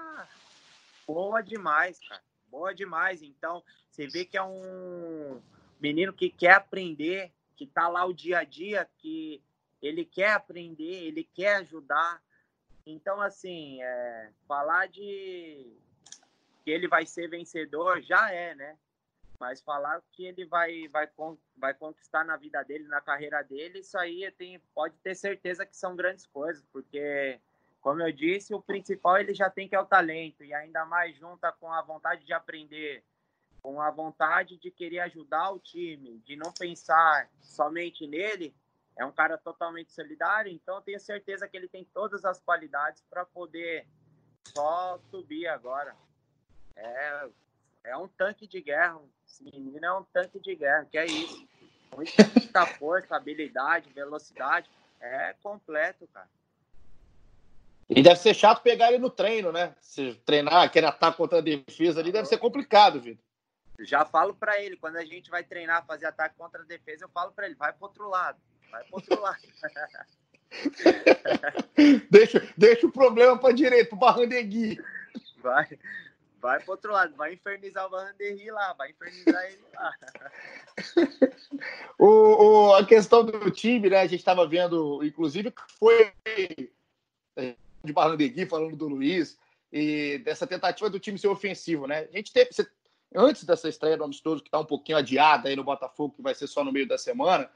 [1.05, 2.23] boa demais, cara.
[2.47, 3.21] Boa demais.
[3.21, 5.39] Então, você vê que é um
[5.79, 9.39] menino que quer aprender, que tá lá o dia a dia, que
[9.83, 12.21] ele quer aprender, ele quer ajudar.
[12.85, 15.77] Então, assim, é, falar de
[16.63, 18.77] que ele vai ser vencedor já é, né?
[19.39, 21.09] Mas falar que ele vai, vai,
[21.57, 25.75] vai conquistar na vida dele, na carreira dele, isso aí tem, pode ter certeza que
[25.75, 27.39] são grandes coisas, porque
[27.81, 31.17] como eu disse, o principal ele já tem que é o talento e ainda mais
[31.17, 33.03] junta com a vontade de aprender,
[33.61, 38.55] com a vontade de querer ajudar o time, de não pensar somente nele.
[38.95, 43.03] É um cara totalmente solidário, então eu tenho certeza que ele tem todas as qualidades
[43.09, 43.87] para poder
[44.49, 45.95] só subir agora.
[46.75, 47.27] É,
[47.85, 48.99] é um tanque de guerra.
[49.25, 51.47] Esse menino é um tanque de guerra, que é isso.
[51.95, 54.69] Muita força, habilidade, velocidade.
[54.99, 56.29] É completo, cara.
[57.89, 59.75] E deve ser chato pegar ele no treino, né?
[59.81, 63.23] Se treinar, querer ataque contra a defesa ali, deve ser complicado, Vitor.
[63.79, 67.09] Já falo para ele, quando a gente vai treinar, fazer ataque contra a defesa, eu
[67.09, 68.39] falo para ele, vai pro outro lado,
[68.73, 69.41] vai pro outro lado.
[72.09, 74.79] deixa, deixa o problema para direita, pro Barrandegui.
[75.41, 75.79] Vai,
[76.41, 79.93] vai pro outro lado, vai infernizar o Barrandegui lá, vai infernizar ele lá.
[81.99, 83.99] o, o, a questão do time, né?
[83.99, 86.11] A gente estava vendo, inclusive, foi
[87.83, 89.37] de Barrandegui falando do Luiz
[89.71, 92.07] e dessa tentativa do time ser ofensivo, né?
[92.11, 92.49] A gente teve,
[93.15, 96.33] antes dessa estreia do Amistoso, que está um pouquinho adiada aí no Botafogo, que vai
[96.33, 97.49] ser só no meio da semana,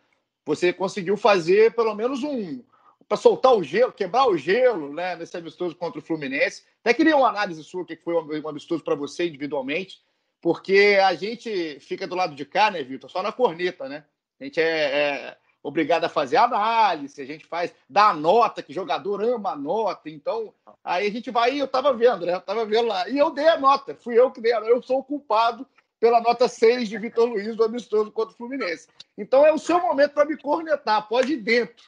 [0.48, 2.64] você conseguiu fazer pelo menos um.
[3.06, 5.16] para soltar o gelo, quebrar o gelo, né?
[5.18, 6.64] Nesse amistoso contra o Fluminense.
[6.82, 10.02] Até queria uma análise sua, que foi um amistoso para você individualmente,
[10.42, 13.10] porque a gente fica do lado de cá, né, Vitor?
[13.10, 14.06] Só na corneta, né?
[14.40, 18.72] A gente é, é obrigado a fazer análise, a gente faz, dá a nota, que
[18.72, 22.36] jogador ama a nota, então aí a gente vai, eu tava vendo, né?
[22.36, 24.72] Eu tava vendo lá, e eu dei a nota, fui eu que dei a nota,
[24.72, 25.68] eu sou o culpado
[26.00, 28.88] pela nota 6 de Vitor Luiz do amistoso contra o Fluminense.
[29.18, 31.86] Então é o seu momento para me cornetar, pode ir dentro.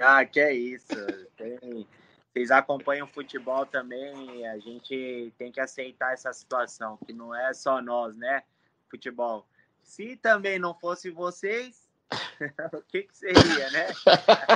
[0.00, 0.88] Ah, que é isso.
[1.36, 1.86] Tem...
[2.32, 7.80] Vocês acompanham futebol também, a gente tem que aceitar essa situação, que não é só
[7.80, 8.42] nós, né?
[8.90, 9.46] Futebol.
[9.84, 11.86] Se também não fosse vocês,
[12.72, 13.86] o que, que seria, né?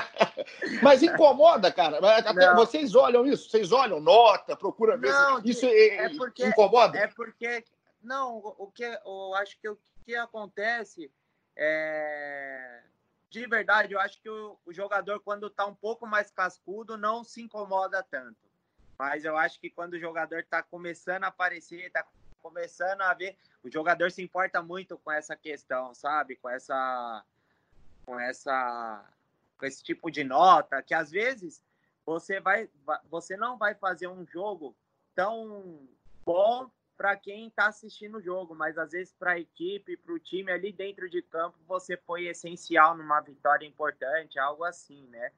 [0.82, 1.98] Mas incomoda, cara.
[2.18, 5.12] Até vocês olham isso, vocês olham nota, procura ver.
[5.12, 6.98] Não, isso é, é porque, incomoda?
[6.98, 7.64] É porque.
[8.02, 11.10] Não, o que eu acho que o que acontece
[11.56, 12.82] é.
[13.30, 17.22] De verdade, eu acho que o, o jogador, quando está um pouco mais cascudo, não
[17.22, 18.38] se incomoda tanto.
[18.98, 22.06] Mas eu acho que quando o jogador está começando a aparecer, está
[22.40, 26.36] começando a ver, o jogador se importa muito com essa questão, sabe?
[26.36, 27.24] Com essa
[28.06, 29.04] com essa
[29.58, 31.62] com esse tipo de nota que às vezes
[32.06, 32.70] você vai
[33.10, 34.74] você não vai fazer um jogo
[35.14, 35.86] tão
[36.24, 40.18] bom para quem está assistindo o jogo, mas às vezes para a equipe, para o
[40.18, 45.30] time ali dentro de campo, você foi essencial numa vitória importante, algo assim, né?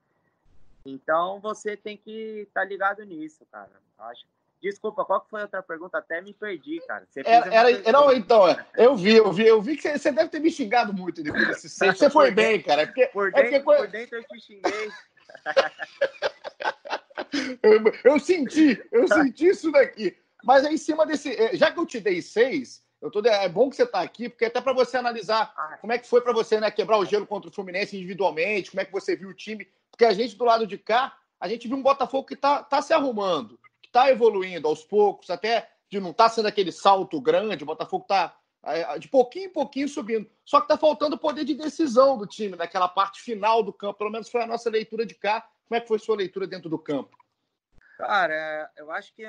[0.87, 3.71] Então você tem que estar tá ligado nisso, cara.
[3.99, 4.25] Acho
[4.63, 5.97] Desculpa, qual que foi a outra pergunta?
[5.97, 7.07] Até me perdi, cara.
[7.09, 10.29] Você era, era, não, então, é, eu vi, eu vi, eu vi que você, deve
[10.29, 11.97] ter me xingado muito depois desse set.
[11.97, 12.83] Você foi bem, cara.
[12.83, 13.83] É porque, por, dentro, é porque...
[13.83, 14.91] por dentro eu te xinguei.
[17.63, 20.15] eu, eu, senti, eu senti isso daqui.
[20.45, 21.31] Mas aí, em cima desse.
[21.35, 24.29] É, já que eu te dei seis, eu tô, é bom que você está aqui,
[24.29, 25.79] porque até para você analisar ah.
[25.81, 28.81] como é que foi para você né, quebrar o gelo contra o Fluminense individualmente, como
[28.81, 29.69] é que você viu o time.
[29.91, 32.81] Porque a gente do lado de cá, a gente viu um Botafogo que está tá
[32.83, 33.59] se arrumando
[33.91, 38.05] está evoluindo aos poucos, até de não estar tá sendo aquele salto grande, o Botafogo
[38.05, 40.31] está é, de pouquinho em pouquinho subindo.
[40.45, 43.99] Só que está faltando o poder de decisão do time, naquela parte final do campo.
[43.99, 45.49] Pelo menos foi a nossa leitura de cá.
[45.69, 47.17] Como é que foi sua leitura dentro do campo?
[47.97, 49.25] Cara, eu acho que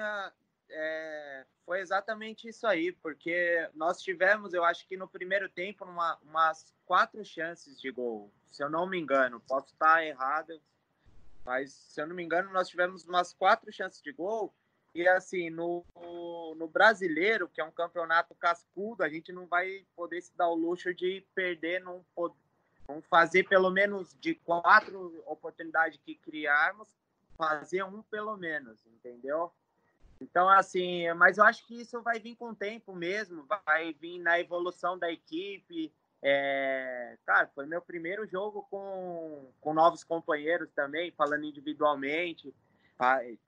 [0.71, 6.17] é, foi exatamente isso aí, porque nós tivemos, eu acho que no primeiro tempo, uma,
[6.23, 9.39] umas quatro chances de gol, se eu não me engano.
[9.41, 10.59] Posso estar errado,
[11.45, 14.53] mas, se eu não me engano, nós tivemos umas quatro chances de gol.
[14.93, 15.85] E, assim, no,
[16.57, 20.55] no brasileiro, que é um campeonato cascudo, a gente não vai poder se dar o
[20.55, 22.03] luxo de perder, não,
[22.85, 26.89] vamos fazer pelo menos de quatro oportunidades que criarmos,
[27.37, 29.51] fazer um pelo menos, entendeu?
[30.21, 34.19] Então, assim, mas eu acho que isso vai vir com o tempo mesmo, vai vir
[34.19, 35.91] na evolução da equipe,
[36.23, 42.53] é, cara, foi meu primeiro jogo com, com novos companheiros também, falando individualmente.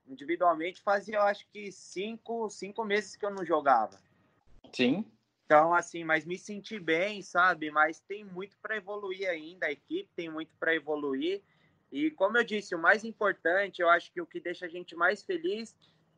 [0.08, 3.96] Individualmente fazia, eu acho que cinco, cinco meses que eu não jogava.
[4.72, 5.06] Sim.
[5.46, 7.70] Então, assim, mas me senti bem, sabe?
[7.70, 11.40] Mas tem muito para evoluir ainda, a equipe tem muito para evoluir.
[11.92, 14.96] E como eu disse, o mais importante, eu acho que o que deixa a gente
[14.96, 15.76] mais feliz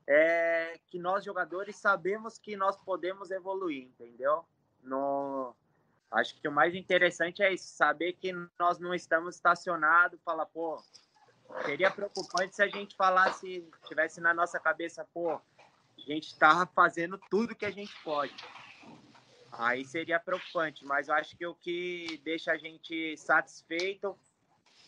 [0.09, 4.45] é que nós jogadores sabemos que nós podemos evoluir, entendeu?
[4.83, 5.55] No,
[6.11, 10.83] Acho que o mais interessante é isso, saber que nós não estamos estacionados, falar, pô,
[11.64, 17.19] seria preocupante se a gente falasse, tivesse na nossa cabeça, pô, a gente está fazendo
[17.31, 18.35] tudo que a gente pode.
[19.53, 24.16] Aí seria preocupante, mas eu acho que o que deixa a gente satisfeito,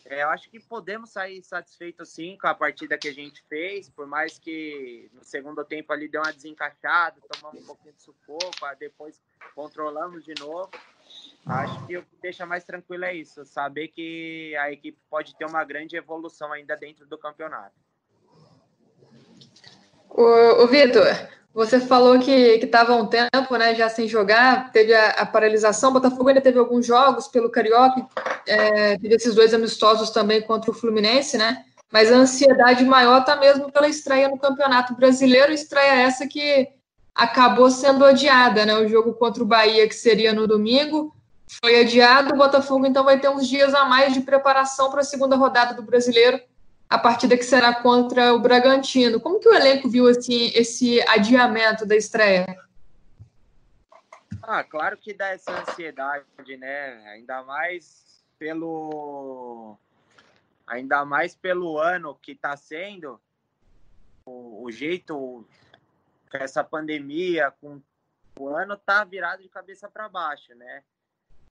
[0.05, 3.89] é, eu acho que podemos sair satisfeitos sim com a partida que a gente fez,
[3.89, 8.75] por mais que no segundo tempo ali deu uma desencaixada, tomamos um pouquinho de sufoco,
[8.79, 9.21] depois
[9.53, 10.69] controlamos de novo.
[11.45, 15.45] Acho que o que deixa mais tranquilo é isso, saber que a equipe pode ter
[15.45, 17.75] uma grande evolução ainda dentro do campeonato.
[20.09, 21.05] O, o Vitor,
[21.53, 25.93] você falou que estava um tempo né, já sem jogar, teve a, a, paralisação, o
[25.93, 28.07] Botafogo ainda teve alguns jogos pelo Carioca,
[28.47, 31.65] é, teve esses dois amistosos também contra o Fluminense, né?
[31.91, 36.67] mas a ansiedade maior está mesmo pela estreia no Campeonato Brasileiro, estreia essa que
[37.15, 38.75] acabou sendo adiada, né?
[38.75, 41.15] O jogo contra o Bahia, que seria no domingo,
[41.61, 42.33] foi adiado.
[42.33, 45.73] O Botafogo então vai ter uns dias a mais de preparação para a segunda rodada
[45.73, 46.39] do Brasileiro,
[46.89, 49.19] a partida que será contra o Bragantino.
[49.19, 52.47] Como que o elenco viu assim, esse adiamento da estreia?
[54.41, 56.25] Ah, claro que dá essa ansiedade,
[56.57, 57.07] né?
[57.13, 59.77] Ainda mais pelo
[60.65, 63.19] ainda mais pelo ano que está sendo
[64.25, 65.45] o, o jeito
[66.31, 67.81] com essa pandemia, com
[68.39, 70.83] o ano tá virado de cabeça para baixo, né?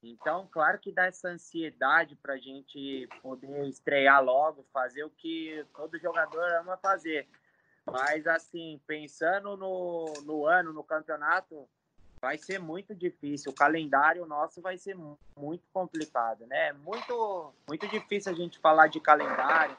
[0.01, 5.65] Então, claro que dá essa ansiedade para a gente poder estrear logo, fazer o que
[5.75, 7.27] todo jogador ama fazer.
[7.85, 11.67] Mas, assim, pensando no, no ano, no campeonato,
[12.21, 13.51] vai ser muito difícil.
[13.51, 14.95] O calendário nosso vai ser
[15.35, 16.71] muito complicado, né?
[16.73, 19.75] Muito, muito difícil a gente falar de calendário,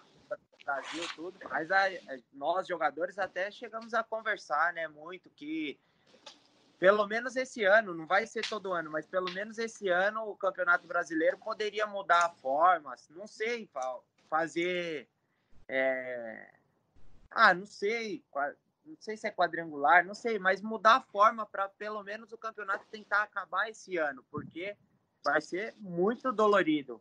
[0.64, 1.38] Brasil, tudo.
[1.48, 1.84] Mas a,
[2.32, 4.86] nós, jogadores, até chegamos a conversar, né?
[4.88, 5.78] Muito que
[6.80, 10.34] pelo menos esse ano, não vai ser todo ano, mas pelo menos esse ano o
[10.34, 13.68] Campeonato Brasileiro poderia mudar a forma, não sei,
[14.30, 15.06] fazer.
[15.68, 16.50] É...
[17.30, 18.24] Ah, não sei,
[18.86, 22.38] não sei se é quadrangular, não sei, mas mudar a forma para pelo menos o
[22.38, 24.74] campeonato tentar acabar esse ano, porque
[25.22, 27.00] vai ser muito dolorido.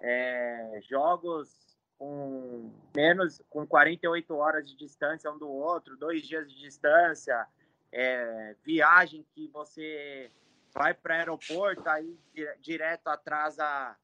[0.00, 6.58] É, jogos com menos, com 48 horas de distância um do outro, dois dias de
[6.58, 7.46] distância,
[7.92, 10.30] é, viagem que você
[10.72, 12.18] vai para aeroporto, aí
[12.60, 13.96] direto atrasa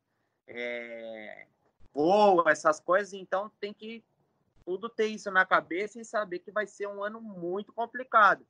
[0.46, 1.46] é,
[1.92, 4.04] voo, essas coisas, então tem que
[4.64, 8.46] tudo ter isso na cabeça e saber que vai ser um ano muito complicado.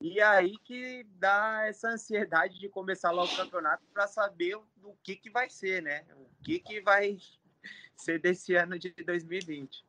[0.00, 5.14] E aí que dá essa ansiedade de começar logo o campeonato para saber o que,
[5.14, 6.04] que vai ser, né?
[6.16, 7.18] O que, que vai
[7.96, 9.84] ser desse ano de 2020.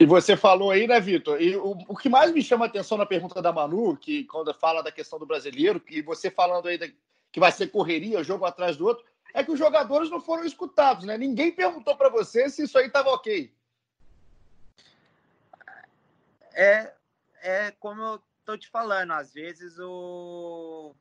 [0.00, 1.42] E você falou aí, né, Vitor?
[1.42, 4.54] E o, o, que mais me chama a atenção na pergunta da Manu, que quando
[4.54, 6.88] fala da questão do brasileiro, e você falando aí da,
[7.30, 11.04] que vai ser correria, jogo atrás do outro, é que os jogadores não foram escutados,
[11.04, 11.18] né?
[11.18, 13.52] Ninguém perguntou para você se isso aí estava ok.
[16.54, 16.94] É,
[17.42, 20.94] é como eu tô te falando, às vezes o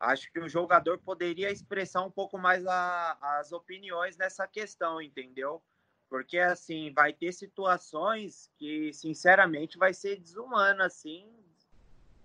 [0.00, 5.62] acho que o jogador poderia expressar um pouco mais a, as opiniões nessa questão, entendeu?
[6.08, 11.28] Porque, assim, vai ter situações que, sinceramente, vai ser desumano, assim.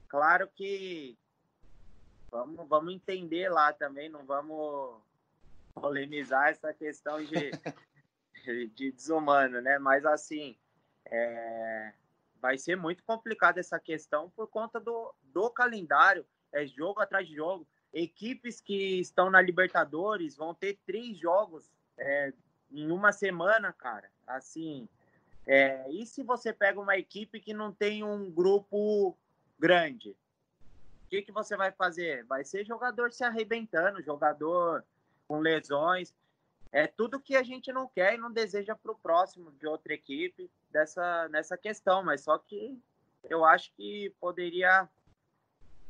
[0.07, 1.17] Claro que
[2.29, 5.01] vamos, vamos entender lá também, não vamos
[5.73, 7.17] polemizar essa questão
[8.45, 9.79] de, de desumano, né?
[9.79, 10.55] Mas, assim,
[11.05, 11.93] é,
[12.39, 16.25] vai ser muito complicado essa questão por conta do, do calendário.
[16.51, 17.67] É jogo atrás de jogo.
[17.93, 22.33] Equipes que estão na Libertadores vão ter três jogos é,
[22.71, 24.09] em uma semana, cara.
[24.25, 24.87] Assim,
[25.45, 29.17] é, e se você pega uma equipe que não tem um grupo
[29.59, 30.11] grande?
[31.05, 32.23] O que, que você vai fazer?
[32.25, 34.83] Vai ser jogador se arrebentando, jogador
[35.27, 36.13] com lesões.
[36.71, 39.93] É tudo que a gente não quer e não deseja para o próximo de outra
[39.93, 42.79] equipe dessa, nessa questão, mas só que
[43.29, 44.87] eu acho que poderia,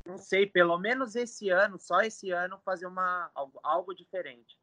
[0.06, 4.58] não sei, pelo menos esse ano, só esse ano, fazer uma, algo, algo diferente.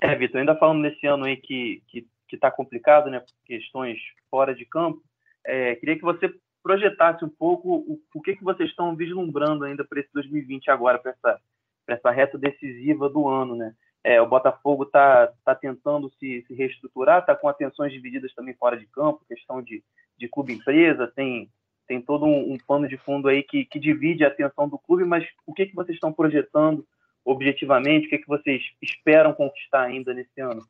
[0.00, 1.82] É, Vitor, ainda falando desse ano aí que
[2.30, 3.98] que está complicado, né, por questões
[4.30, 5.02] fora de campo,
[5.44, 6.32] é, queria que você
[6.62, 10.98] projetasse um pouco o, o que, que vocês estão vislumbrando ainda para esse 2020 agora,
[10.98, 11.40] para essa,
[11.88, 13.74] essa reta decisiva do ano, né?
[14.04, 18.78] É, o Botafogo está tá tentando se, se reestruturar, está com atenções divididas também fora
[18.78, 19.82] de campo, questão de,
[20.16, 21.50] de clube-empresa, tem,
[21.86, 25.04] tem todo um, um pano de fundo aí que, que divide a atenção do clube,
[25.04, 26.86] mas o que, que vocês estão projetando
[27.24, 28.06] objetivamente?
[28.06, 30.66] O que, é que vocês esperam conquistar ainda nesse ano?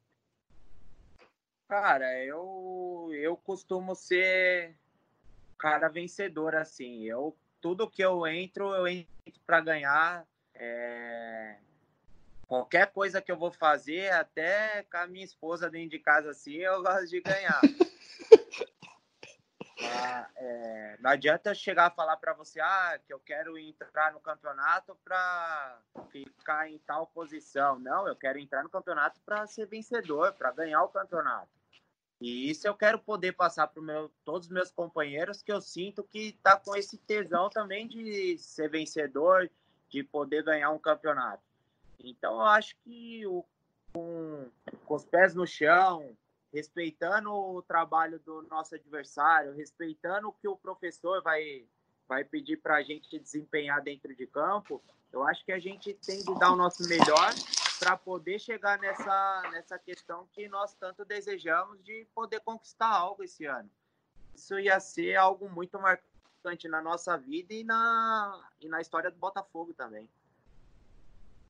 [1.69, 4.75] Cara, eu, eu costumo ser
[5.57, 7.05] cara vencedor, assim.
[7.05, 9.09] Eu, tudo que eu entro, eu entro
[9.47, 10.27] para ganhar.
[10.55, 11.57] É...
[12.47, 16.57] Qualquer coisa que eu vou fazer, até com a minha esposa dentro de casa, assim,
[16.57, 17.61] eu gosto de ganhar.
[19.83, 24.97] É, não adianta chegar a falar para você ah, que eu quero entrar no campeonato
[25.05, 25.79] para
[26.11, 27.79] ficar em tal posição.
[27.79, 31.49] Não, eu quero entrar no campeonato para ser vencedor, para ganhar o campeonato.
[32.21, 36.05] E isso eu quero poder passar para meu, todos os meus companheiros que eu sinto
[36.05, 39.51] que está com esse tesão também de ser vencedor,
[39.89, 41.43] de poder ganhar um campeonato.
[41.99, 43.43] Então eu acho que o,
[43.93, 44.51] com,
[44.85, 46.15] com os pés no chão,
[46.53, 51.67] respeitando o trabalho do nosso adversário, respeitando o que o professor vai,
[52.09, 54.83] vai pedir para a gente desempenhar dentro de campo,
[55.13, 57.35] eu acho que a gente tem de dar o nosso melhor
[57.79, 63.47] para poder chegar nessa, nessa questão que nós tanto desejamos de poder conquistar algo esse
[63.47, 63.71] ano.
[64.35, 69.17] Isso ia ser algo muito marcante na nossa vida e na, e na história do
[69.17, 70.09] Botafogo também.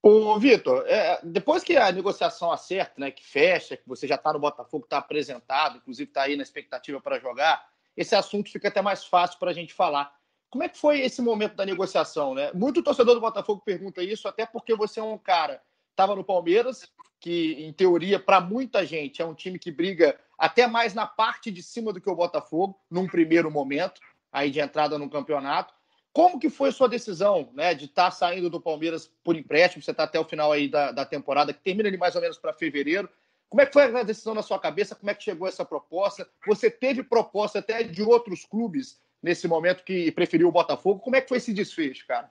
[0.03, 4.32] Ô, Vitor, é, depois que a negociação acerta, né, que fecha, que você já está
[4.32, 8.80] no Botafogo, está apresentado, inclusive está aí na expectativa para jogar, esse assunto fica até
[8.80, 10.11] mais fácil para a gente falar.
[10.48, 12.34] Como é que foi esse momento da negociação?
[12.34, 12.51] Né?
[12.55, 15.61] Muito torcedor do Botafogo pergunta isso, até porque você é um cara
[16.01, 16.90] estava no Palmeiras,
[17.20, 21.51] que em teoria para muita gente é um time que briga até mais na parte
[21.51, 24.01] de cima do que o Botafogo, num primeiro momento,
[24.32, 25.74] aí de entrada no campeonato.
[26.12, 29.82] Como que foi a sua decisão, né, de estar tá saindo do Palmeiras por empréstimo?
[29.82, 32.36] Você está até o final aí da, da temporada, que termina ali mais ou menos
[32.36, 33.08] para fevereiro.
[33.48, 34.94] Como é que foi a decisão na sua cabeça?
[34.94, 36.28] Como é que chegou essa proposta?
[36.46, 41.00] Você teve proposta até de outros clubes nesse momento que preferiu o Botafogo.
[41.00, 42.30] Como é que foi esse desfecho, cara?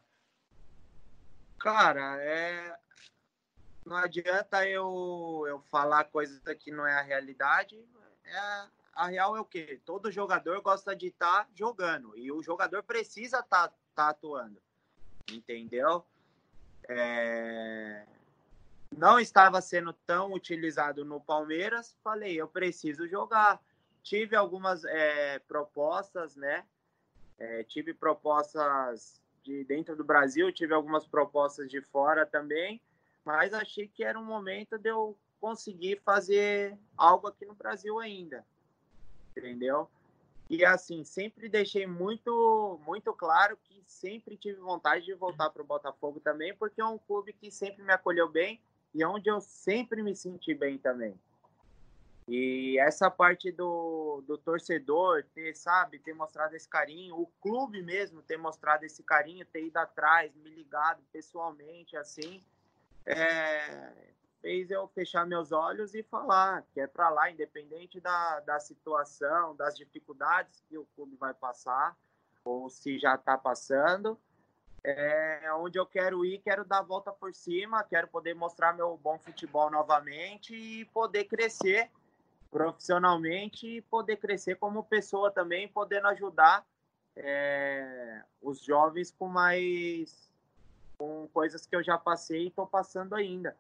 [1.60, 2.76] Cara, é...
[3.86, 7.78] não adianta eu, eu falar coisa que não é a realidade.
[8.24, 8.79] É...
[8.94, 9.80] A real é o quê?
[9.86, 14.62] Todo jogador gosta de estar tá jogando e o jogador precisa estar tá, tá atuando,
[15.32, 16.06] entendeu?
[16.88, 18.06] É...
[18.96, 21.96] Não estava sendo tão utilizado no Palmeiras.
[22.04, 23.62] Falei, eu preciso jogar.
[24.02, 26.66] Tive algumas é, propostas, né?
[27.38, 32.82] É, tive propostas de dentro do Brasil, tive algumas propostas de fora também,
[33.24, 38.46] mas achei que era um momento de eu conseguir fazer algo aqui no Brasil ainda,
[39.36, 39.90] entendeu?
[40.50, 45.66] E assim, sempre deixei muito, muito claro que sempre tive vontade de voltar para o
[45.66, 48.60] Botafogo também, porque é um clube que sempre me acolheu bem
[48.94, 51.14] e onde eu sempre me senti bem também.
[52.28, 58.22] E essa parte do, do torcedor ter, sabe, ter mostrado esse carinho, o clube mesmo
[58.22, 62.44] ter mostrado esse carinho, ter ido atrás, me ligado pessoalmente, assim,
[63.06, 63.92] é,
[64.42, 69.56] fez eu fechar meus olhos e falar que é para lá, independente da, da situação,
[69.56, 71.96] das dificuldades que o clube vai passar,
[72.44, 74.20] ou se já está passando,
[74.84, 78.98] é onde eu quero ir, quero dar a volta por cima, quero poder mostrar meu
[78.98, 81.90] bom futebol novamente e poder crescer
[82.50, 86.66] profissionalmente e poder crescer como pessoa também, podendo ajudar
[87.16, 90.30] é, os jovens com mais
[90.98, 93.56] com coisas que eu já passei e estou passando ainda.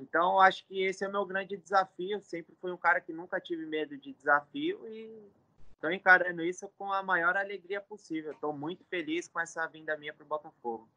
[0.00, 2.20] Então, acho que esse é o meu grande desafio.
[2.20, 5.10] Sempre fui um cara que nunca tive medo de desafio e
[5.74, 8.32] estou encarando isso com a maior alegria possível.
[8.32, 10.88] Estou muito feliz com essa vinda minha para o Botafogo.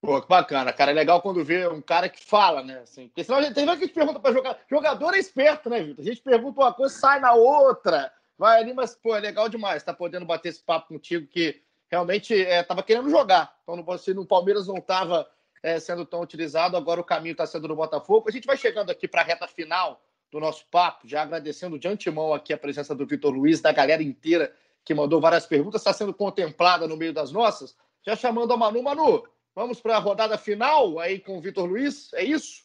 [0.00, 0.92] Pô, que bacana, cara.
[0.92, 2.78] É legal quando vê um cara que fala, né?
[2.78, 4.58] Assim, porque senão a gente tem que a gente pergunta para jogar.
[4.68, 6.02] Jogador é esperto, né, Vitor?
[6.02, 8.10] A gente pergunta uma coisa, sai na outra.
[8.38, 9.82] Vai ali, mas, pô, é legal demais.
[9.82, 13.54] Tá podendo bater esse papo contigo que realmente é, tava querendo jogar.
[13.62, 15.28] Então, você no Palmeiras não tava
[15.62, 18.28] é, sendo tão utilizado, agora o caminho está sendo no Botafogo.
[18.28, 20.00] A gente vai chegando aqui para a reta final
[20.30, 24.02] do nosso papo, já agradecendo de antemão aqui a presença do Vitor Luiz, da galera
[24.02, 24.52] inteira
[24.84, 27.76] que mandou várias perguntas, está sendo contemplada no meio das nossas.
[28.02, 28.82] Já chamando a Manu.
[28.82, 32.62] Manu, Vamos para a rodada final aí com o Vitor Luiz, é isso?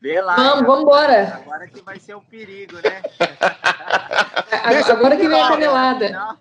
[0.00, 0.36] Vê lá.
[0.36, 1.34] Vamos, vamos embora.
[1.34, 3.02] Agora que vai ser o perigo, né?
[4.88, 6.38] agora que vem a canelada.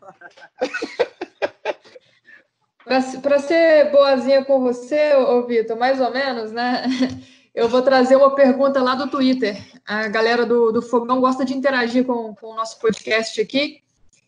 [2.89, 6.85] Para ser boazinha com você, ô Vitor, mais ou menos, né?
[7.53, 9.63] Eu vou trazer uma pergunta lá do Twitter.
[9.85, 13.83] A galera do, do Fogão gosta de interagir com, com o nosso podcast aqui.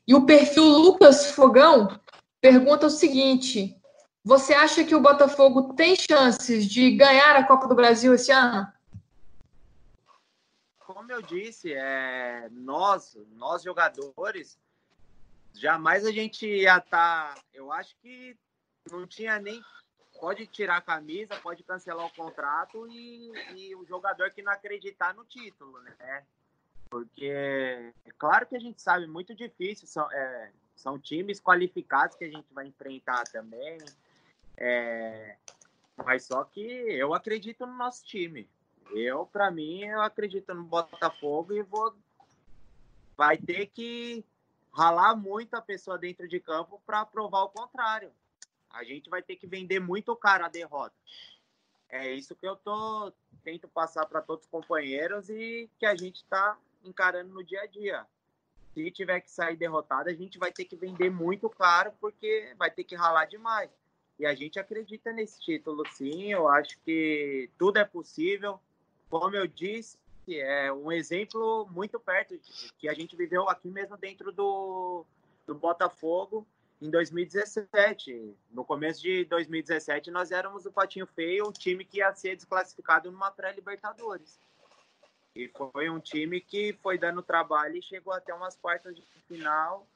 [0.07, 1.99] E o perfil Lucas Fogão
[2.39, 3.75] pergunta o seguinte:
[4.23, 8.67] você acha que o Botafogo tem chances de ganhar a Copa do Brasil esse ano?
[10.77, 14.59] Como eu disse, é, nós, nós jogadores,
[15.51, 17.33] jamais a gente ia estar.
[17.33, 18.37] Tá, eu acho que
[18.89, 19.61] não tinha nem.
[20.19, 25.15] Pode tirar a camisa, pode cancelar o contrato e, e o jogador que não acreditar
[25.15, 26.25] no título, né?
[26.89, 32.25] Porque é claro que a gente sabe, muito difícil, são, é, são times qualificados que
[32.25, 33.77] a gente vai enfrentar também.
[34.57, 35.37] É,
[35.95, 38.47] mas só que eu acredito no nosso time.
[38.91, 41.95] Eu, para mim, eu acredito no Botafogo e vou.
[43.15, 44.23] Vai ter que
[44.73, 48.11] ralar muito a pessoa dentro de campo para provar o contrário.
[48.73, 50.95] A gente vai ter que vender muito caro a derrota.
[51.89, 53.11] É isso que eu tô
[53.43, 57.65] tento passar para todos os companheiros e que a gente está encarando no dia a
[57.65, 58.05] dia.
[58.73, 62.71] Se tiver que sair derrotado, a gente vai ter que vender muito caro porque vai
[62.71, 63.69] ter que ralar demais.
[64.17, 66.31] E a gente acredita nesse título, sim.
[66.31, 68.59] Eu acho que tudo é possível.
[69.09, 69.97] Como eu disse,
[70.29, 75.03] é um exemplo muito perto de, que a gente viveu aqui mesmo dentro do,
[75.45, 76.47] do Botafogo.
[76.81, 78.35] Em 2017.
[78.49, 83.11] No começo de 2017, nós éramos o Patinho Feio, um time que ia ser desclassificado
[83.11, 84.39] numa pré-Libertadores.
[85.35, 89.87] E foi um time que foi dando trabalho e chegou até umas quartas de final,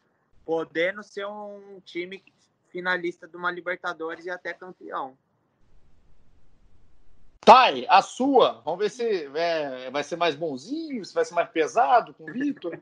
[0.46, 2.24] podendo ser um time
[2.70, 5.18] finalista de uma Libertadores e até campeão.
[7.42, 11.50] Thay, a sua, vamos ver se é, vai ser mais bonzinho, se vai ser mais
[11.50, 12.80] pesado com o Vitor.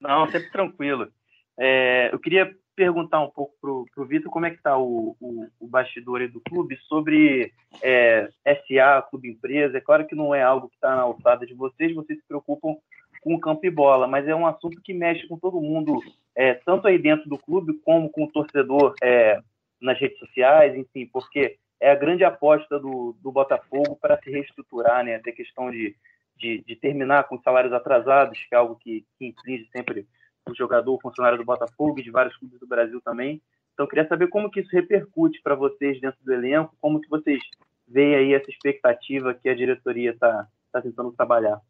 [0.00, 1.12] Não, sempre tranquilo.
[1.56, 5.48] É, eu queria perguntar um pouco para o Vitor como é que está o, o,
[5.58, 7.52] o, bastidor do clube sobre
[7.82, 9.78] é, SA, clube empresa.
[9.78, 12.76] É claro que não é algo que está na alçada de vocês, vocês se preocupam
[13.20, 16.00] com campo e bola, mas é um assunto que mexe com todo mundo,
[16.36, 19.40] é, tanto aí dentro do clube como com o torcedor é,
[19.82, 25.04] nas redes sociais, enfim, porque é a grande aposta do, do Botafogo para se reestruturar,
[25.04, 25.16] né?
[25.16, 25.96] Até questão de,
[26.36, 30.06] de, de, terminar com salários atrasados, que é algo que, que inflige sempre
[30.50, 33.40] o jogador, funcionário do Botafogo e de vários clubes do Brasil também.
[33.72, 37.40] Então, queria saber como que isso repercute para vocês dentro do elenco, como que vocês
[37.86, 41.60] veem aí essa expectativa que a diretoria está tá tentando trabalhar.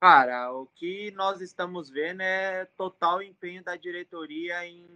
[0.00, 4.86] Cara, o que nós estamos vendo é total empenho da diretoria em,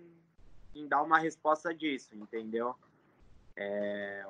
[0.74, 2.74] em dar uma resposta disso, entendeu?
[3.56, 4.24] É,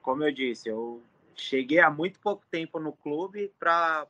[0.00, 1.02] como eu disse, eu
[1.34, 4.06] cheguei há muito pouco tempo no clube para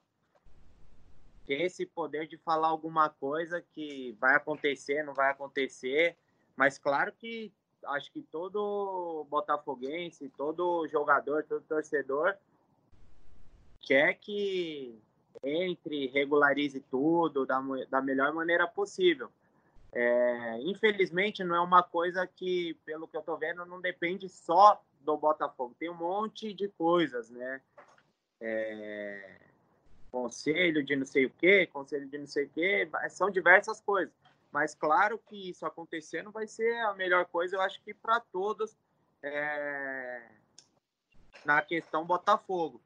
[1.54, 6.16] esse poder de falar alguma coisa que vai acontecer, não vai acontecer.
[6.56, 7.52] Mas claro que
[7.86, 12.36] acho que todo botafoguense, todo jogador, todo torcedor
[13.80, 15.00] quer que
[15.42, 19.30] entre, regularize tudo da, da melhor maneira possível.
[19.92, 24.82] É, infelizmente, não é uma coisa que, pelo que eu estou vendo, não depende só
[25.00, 25.74] do Botafogo.
[25.78, 27.62] Tem um monte de coisas, né?
[28.40, 29.47] É,
[30.10, 34.12] conselho de não sei o quê, conselho de não sei o quê, são diversas coisas.
[34.50, 38.76] Mas claro que isso acontecendo vai ser a melhor coisa, eu acho que para todos
[39.22, 40.28] é...
[41.44, 42.80] na questão Botafogo.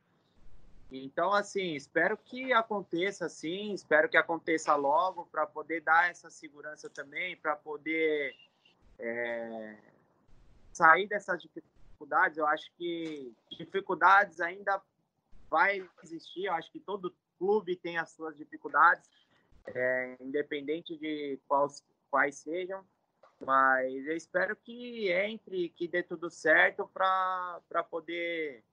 [0.90, 6.90] Então, assim, espero que aconteça assim, espero que aconteça logo para poder dar essa segurança
[6.90, 8.34] também, para poder
[8.98, 9.78] é...
[10.72, 12.36] sair dessas dificuldades.
[12.36, 14.82] Eu acho que dificuldades ainda
[15.52, 16.46] vai existir.
[16.46, 19.06] Eu acho que todo clube tem as suas dificuldades,
[19.66, 22.82] é, independente de quais, quais sejam.
[23.44, 28.64] Mas eu espero que entre, que dê tudo certo para poder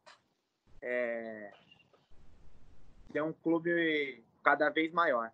[0.81, 1.51] é,
[3.11, 5.31] ter um clube cada vez maior.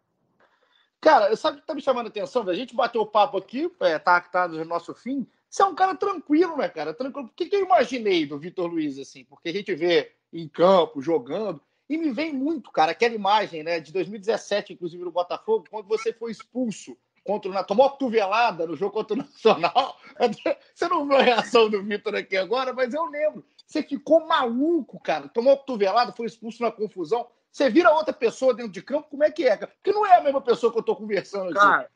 [1.00, 2.50] Cara, sabe o que tá me chamando a atenção?
[2.50, 5.28] A gente bateu o papo aqui, é, tá, tá no nosso fim.
[5.48, 6.94] Você é um cara tranquilo, né, cara?
[6.94, 7.28] Tranquilo.
[7.28, 9.24] O que, que eu imaginei do Vitor Luiz, assim?
[9.26, 11.62] Porque a gente vê em campo, jogando.
[11.88, 16.12] E me vem muito, cara, aquela imagem né, de 2017, inclusive no Botafogo, quando você
[16.12, 20.00] foi expulso contra o tomou cotovelada no jogo contra o Nacional.
[20.74, 23.44] Você não viu a reação do Vitor aqui agora, mas eu lembro.
[23.66, 25.28] Você ficou maluco, cara.
[25.28, 27.28] Tomou cotovelada, foi expulso na confusão.
[27.52, 29.74] Você vira outra pessoa dentro de campo, como é que é, cara?
[29.76, 31.54] Porque não é a mesma pessoa que eu tô conversando aqui.
[31.56, 31.90] Cara,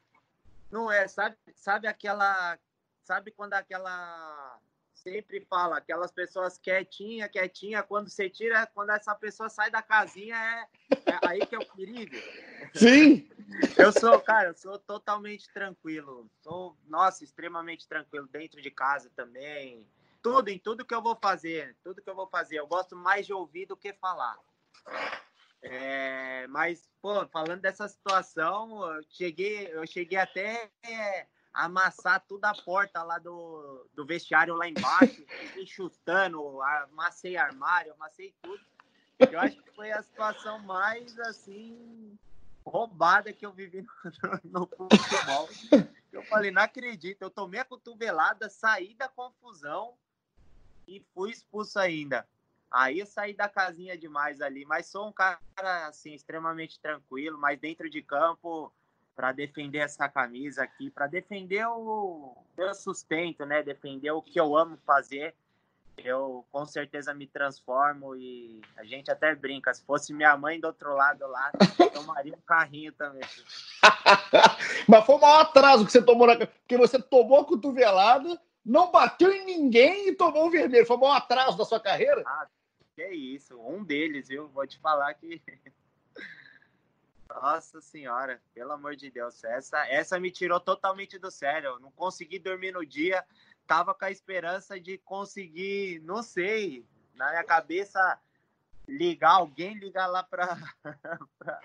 [0.72, 1.08] não é.
[1.08, 2.58] Sabe, sabe aquela.
[3.04, 4.60] Sabe quando aquela
[5.00, 10.36] sempre fala, aquelas pessoas quietinha, quietinha, quando você tira, quando essa pessoa sai da casinha,
[10.36, 12.16] é, é aí que é o perigo.
[12.74, 13.30] Sim!
[13.78, 16.30] eu sou, cara, eu sou totalmente tranquilo.
[16.42, 19.88] Sou, nossa, extremamente tranquilo dentro de casa também.
[20.22, 22.58] Tudo, em tudo que eu vou fazer, tudo que eu vou fazer.
[22.58, 24.38] Eu gosto mais de ouvir do que falar.
[25.62, 32.56] É, mas, pô, falando dessa situação, eu cheguei, eu cheguei até é, amassar toda a
[32.56, 38.64] porta lá do, do vestiário lá embaixo, fiquei chutando, amassei armário, amassei tudo.
[39.20, 42.18] Eu acho que foi a situação mais assim
[42.66, 43.90] roubada que eu vivi no,
[44.46, 45.50] no futebol.
[46.12, 49.96] Eu falei, não acredito, eu tomei a cotovelada, saí da confusão
[50.88, 52.28] e fui expulso ainda.
[52.72, 55.40] Aí eu saí da casinha demais ali, mas sou um cara
[55.88, 58.72] assim extremamente tranquilo, mas dentro de campo
[59.20, 63.62] para defender essa camisa aqui, para defender o meu sustento, né?
[63.62, 65.36] Defender o que eu amo fazer.
[65.98, 69.74] Eu com certeza me transformo e a gente até brinca.
[69.74, 71.52] Se fosse minha mãe do outro lado lá,
[71.94, 73.20] tomaria um carrinho também.
[74.88, 78.90] Mas foi o maior atraso que você tomou na porque você tomou a cotovelada, não
[78.90, 80.88] bateu em ninguém e tomou o vermelho.
[80.88, 82.24] Foi o maior atraso da sua carreira?
[82.26, 82.48] Ah,
[82.96, 84.48] que isso, um deles, viu?
[84.48, 85.42] Vou te falar que
[87.30, 91.70] nossa senhora, pelo amor de Deus, essa, essa me tirou totalmente do sério.
[91.70, 93.24] Eu não consegui dormir no dia,
[93.68, 98.20] tava com a esperança de conseguir, não sei, na minha cabeça
[98.88, 100.58] ligar alguém, ligar lá para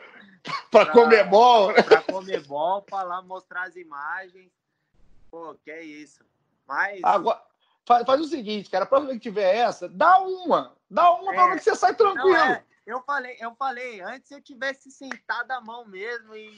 [0.70, 4.52] para Comebol, para Comebol, falar, mostrar as imagens.
[5.30, 6.22] Pô, que é isso.
[6.66, 7.00] Mas.
[7.02, 7.42] Agora,
[7.86, 10.76] faz, faz o seguinte, cara, a próxima vez que tiver essa, dá uma.
[10.90, 11.34] Dá uma é.
[11.34, 12.28] pra ver que você sai tranquilo.
[12.30, 12.64] Não, é.
[12.86, 16.54] Eu falei, eu falei, antes eu tivesse sentado a mão mesmo e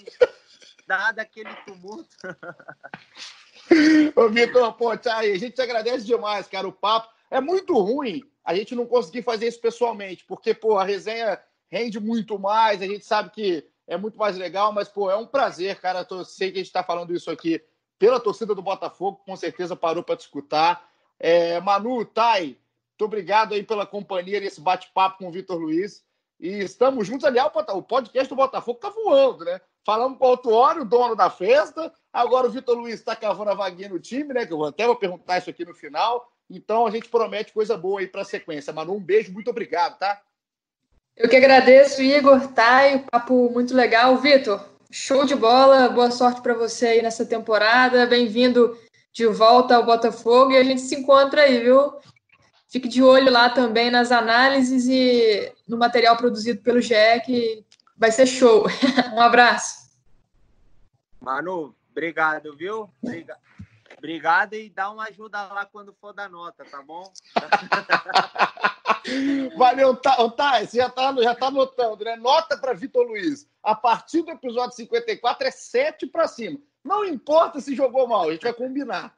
[0.87, 2.17] dado aquele tumulto.
[4.17, 7.15] Ô, Vitor, pô, tá a gente te agradece demais, cara, o papo.
[7.31, 12.01] É muito ruim a gente não conseguir fazer isso pessoalmente, porque, pô, a resenha rende
[12.01, 15.81] muito mais, a gente sabe que é muito mais legal, mas, pô, é um prazer,
[15.81, 16.07] cara.
[16.11, 17.63] Eu sei que a gente está falando isso aqui
[17.99, 20.89] pela torcida do Botafogo, com certeza parou para te escutar.
[21.19, 22.59] É, Manu, Thay,
[22.91, 26.05] muito obrigado aí pela companhia nesse bate-papo com o Vitor Luiz.
[26.39, 27.25] E estamos juntos.
[27.25, 29.61] Aliás, o podcast do Botafogo tá voando, né?
[29.85, 31.93] Falamos com o Autuório, o dono da festa.
[32.13, 34.45] Agora o Vitor Luiz está cavando a vaguinha no time, né?
[34.45, 36.31] Que eu até vou perguntar isso aqui no final.
[36.51, 38.73] Então a gente promete coisa boa aí para a sequência.
[38.73, 40.21] Manu, um beijo, muito obrigado, tá?
[41.17, 44.17] Eu que agradeço, Igor, Thay, papo muito legal.
[44.19, 48.07] Vitor, show de bola, boa sorte para você aí nessa temporada.
[48.07, 48.79] Bem-vindo
[49.13, 51.95] de volta ao Botafogo e a gente se encontra aí, viu?
[52.77, 56.93] Fique de olho lá também nas análises e no material produzido pelo GE,
[57.25, 57.65] que
[57.97, 58.67] vai ser show.
[59.17, 59.91] um abraço.
[61.19, 62.91] Manu, obrigado, viu?
[63.03, 63.41] Obrigado.
[63.97, 67.11] Obrigado e dá uma ajuda lá quando for da nota, tá bom?
[69.57, 72.15] Valeu, tá, tá, você já tá, já tá anotando, né?
[72.17, 73.49] Nota para Vitor Luiz.
[73.63, 76.59] A partir do episódio 54 é 7 para cima.
[76.85, 79.15] Não importa se jogou mal, a gente vai combinar.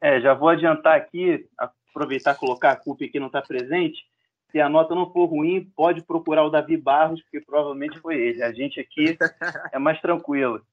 [0.00, 1.44] É, já vou adiantar aqui,
[1.90, 4.06] aproveitar e colocar a culpa que não está presente.
[4.50, 8.42] Se a nota não for ruim, pode procurar o Davi Barros, porque provavelmente foi ele.
[8.42, 9.16] A gente aqui
[9.72, 10.64] é mais tranquilo.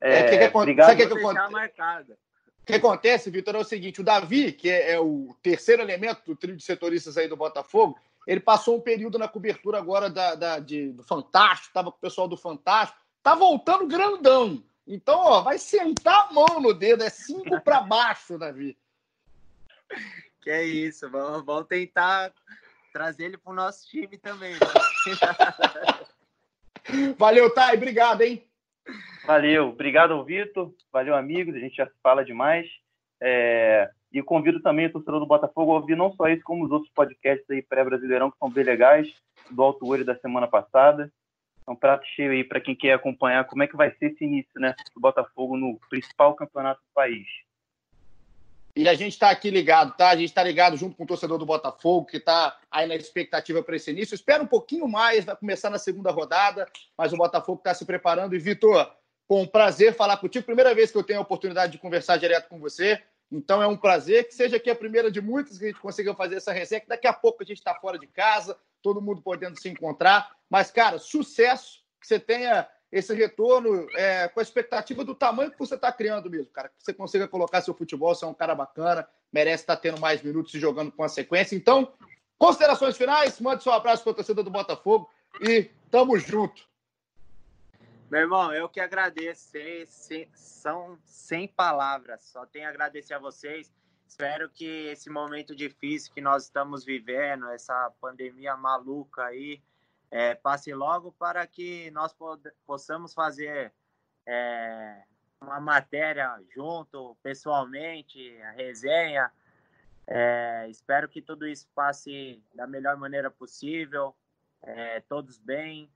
[0.00, 0.88] É, é que, que, obrigado.
[0.88, 2.12] Sabe que, que, acontece?
[2.12, 6.22] O que acontece, Vitor, é o seguinte: o Davi, que é, é, o terceiro elemento
[6.26, 10.34] do trio de setoristas aí do Botafogo, ele passou um período na cobertura agora da,
[10.34, 14.62] da de, do Fantástico, estava com o pessoal do Fantástico, tá voltando grandão.
[14.86, 18.76] Então, ó, vai sentar a mão no dedo, é cinco para baixo, Davi.
[20.44, 22.30] Que é isso, vamos, vamos tentar
[22.92, 24.52] trazer ele para o nosso time também.
[24.52, 24.60] Né?
[27.16, 28.46] Valeu, Thay, obrigado, hein?
[29.26, 32.68] Valeu, obrigado Vitor, valeu amigos, a gente já fala demais.
[33.22, 33.90] É...
[34.12, 36.92] E convido também o torcedor do Botafogo a ouvir não só isso, como os outros
[36.92, 39.08] podcasts aí pré-brasileirão que são bem legais,
[39.50, 41.10] do Alto Olho da semana passada.
[41.66, 44.24] É um prato cheio aí para quem quer acompanhar como é que vai ser esse
[44.24, 47.26] início, né, do Botafogo no principal campeonato do país.
[48.76, 50.10] E a gente está aqui ligado, tá?
[50.10, 53.62] A gente está ligado junto com o torcedor do Botafogo, que está aí na expectativa
[53.62, 54.16] para esse início.
[54.16, 56.66] Espera um pouquinho mais, vai começar na segunda rodada,
[56.98, 58.34] mas o Botafogo está se preparando.
[58.34, 58.92] E, Vitor,
[59.28, 60.44] com um prazer falar contigo.
[60.44, 63.00] Primeira vez que eu tenho a oportunidade de conversar direto com você.
[63.30, 66.14] Então é um prazer que seja aqui a primeira de muitas que a gente consiga
[66.14, 69.22] fazer essa resenha, que daqui a pouco a gente está fora de casa, todo mundo
[69.22, 70.36] podendo se encontrar.
[70.50, 75.58] Mas, cara, sucesso, que você tenha esse retorno é, com a expectativa do tamanho que
[75.58, 76.68] você está criando mesmo, cara.
[76.68, 79.98] Que você consiga colocar seu futebol, você é um cara bacana, merece estar tá tendo
[80.00, 81.56] mais minutos e jogando com a sequência.
[81.56, 81.92] Então,
[82.38, 86.62] considerações finais, mande seu abraço para a torcida do Botafogo e tamo junto.
[88.08, 89.50] Meu irmão, eu que agradeço,
[90.32, 93.72] são sem palavras, só tenho a agradecer a vocês.
[94.06, 99.60] Espero que esse momento difícil que nós estamos vivendo, essa pandemia maluca aí,
[100.14, 102.14] é, passe logo para que nós
[102.64, 103.74] possamos fazer
[104.24, 105.02] é,
[105.40, 109.28] uma matéria junto, pessoalmente, a resenha.
[110.06, 114.14] É, espero que tudo isso passe da melhor maneira possível,
[114.62, 115.90] é, todos bem.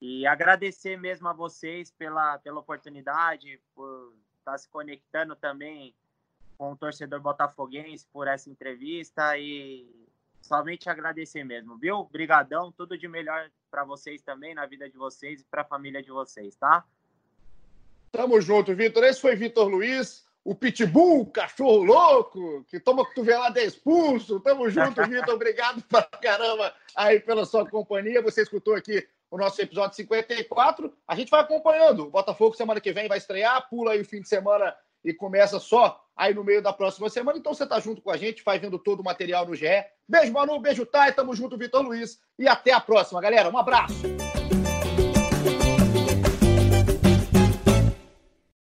[0.00, 5.92] E agradecer mesmo a vocês pela, pela oportunidade, por estar se conectando também
[6.56, 10.06] com o torcedor botafoguense por essa entrevista e
[10.46, 11.96] somente agradecer mesmo, viu?
[11.96, 16.02] Obrigadão, tudo de melhor para vocês também, na vida de vocês e para a família
[16.02, 16.84] de vocês, tá?
[18.12, 19.04] Tamo junto, Vitor.
[19.04, 24.40] Esse foi Vitor Luiz, o Pitbull, cachorro louco, que toma cotovelada é expulso.
[24.40, 25.34] Tamo junto, Vitor.
[25.34, 28.22] Obrigado pra caramba aí pela sua companhia.
[28.22, 30.92] Você escutou aqui o nosso episódio 54.
[31.06, 32.04] A gente vai acompanhando.
[32.04, 34.74] O Botafogo semana que vem vai estrear, pula aí o fim de semana
[35.04, 37.38] e começa só aí no meio da próxima semana.
[37.38, 39.66] Então você está junto com a gente, vai vendo todo o material no GE.
[40.08, 42.18] Beijo, Manu, beijo, Thay, tamo junto, Vitor Luiz.
[42.38, 43.50] E até a próxima, galera.
[43.50, 44.02] Um abraço.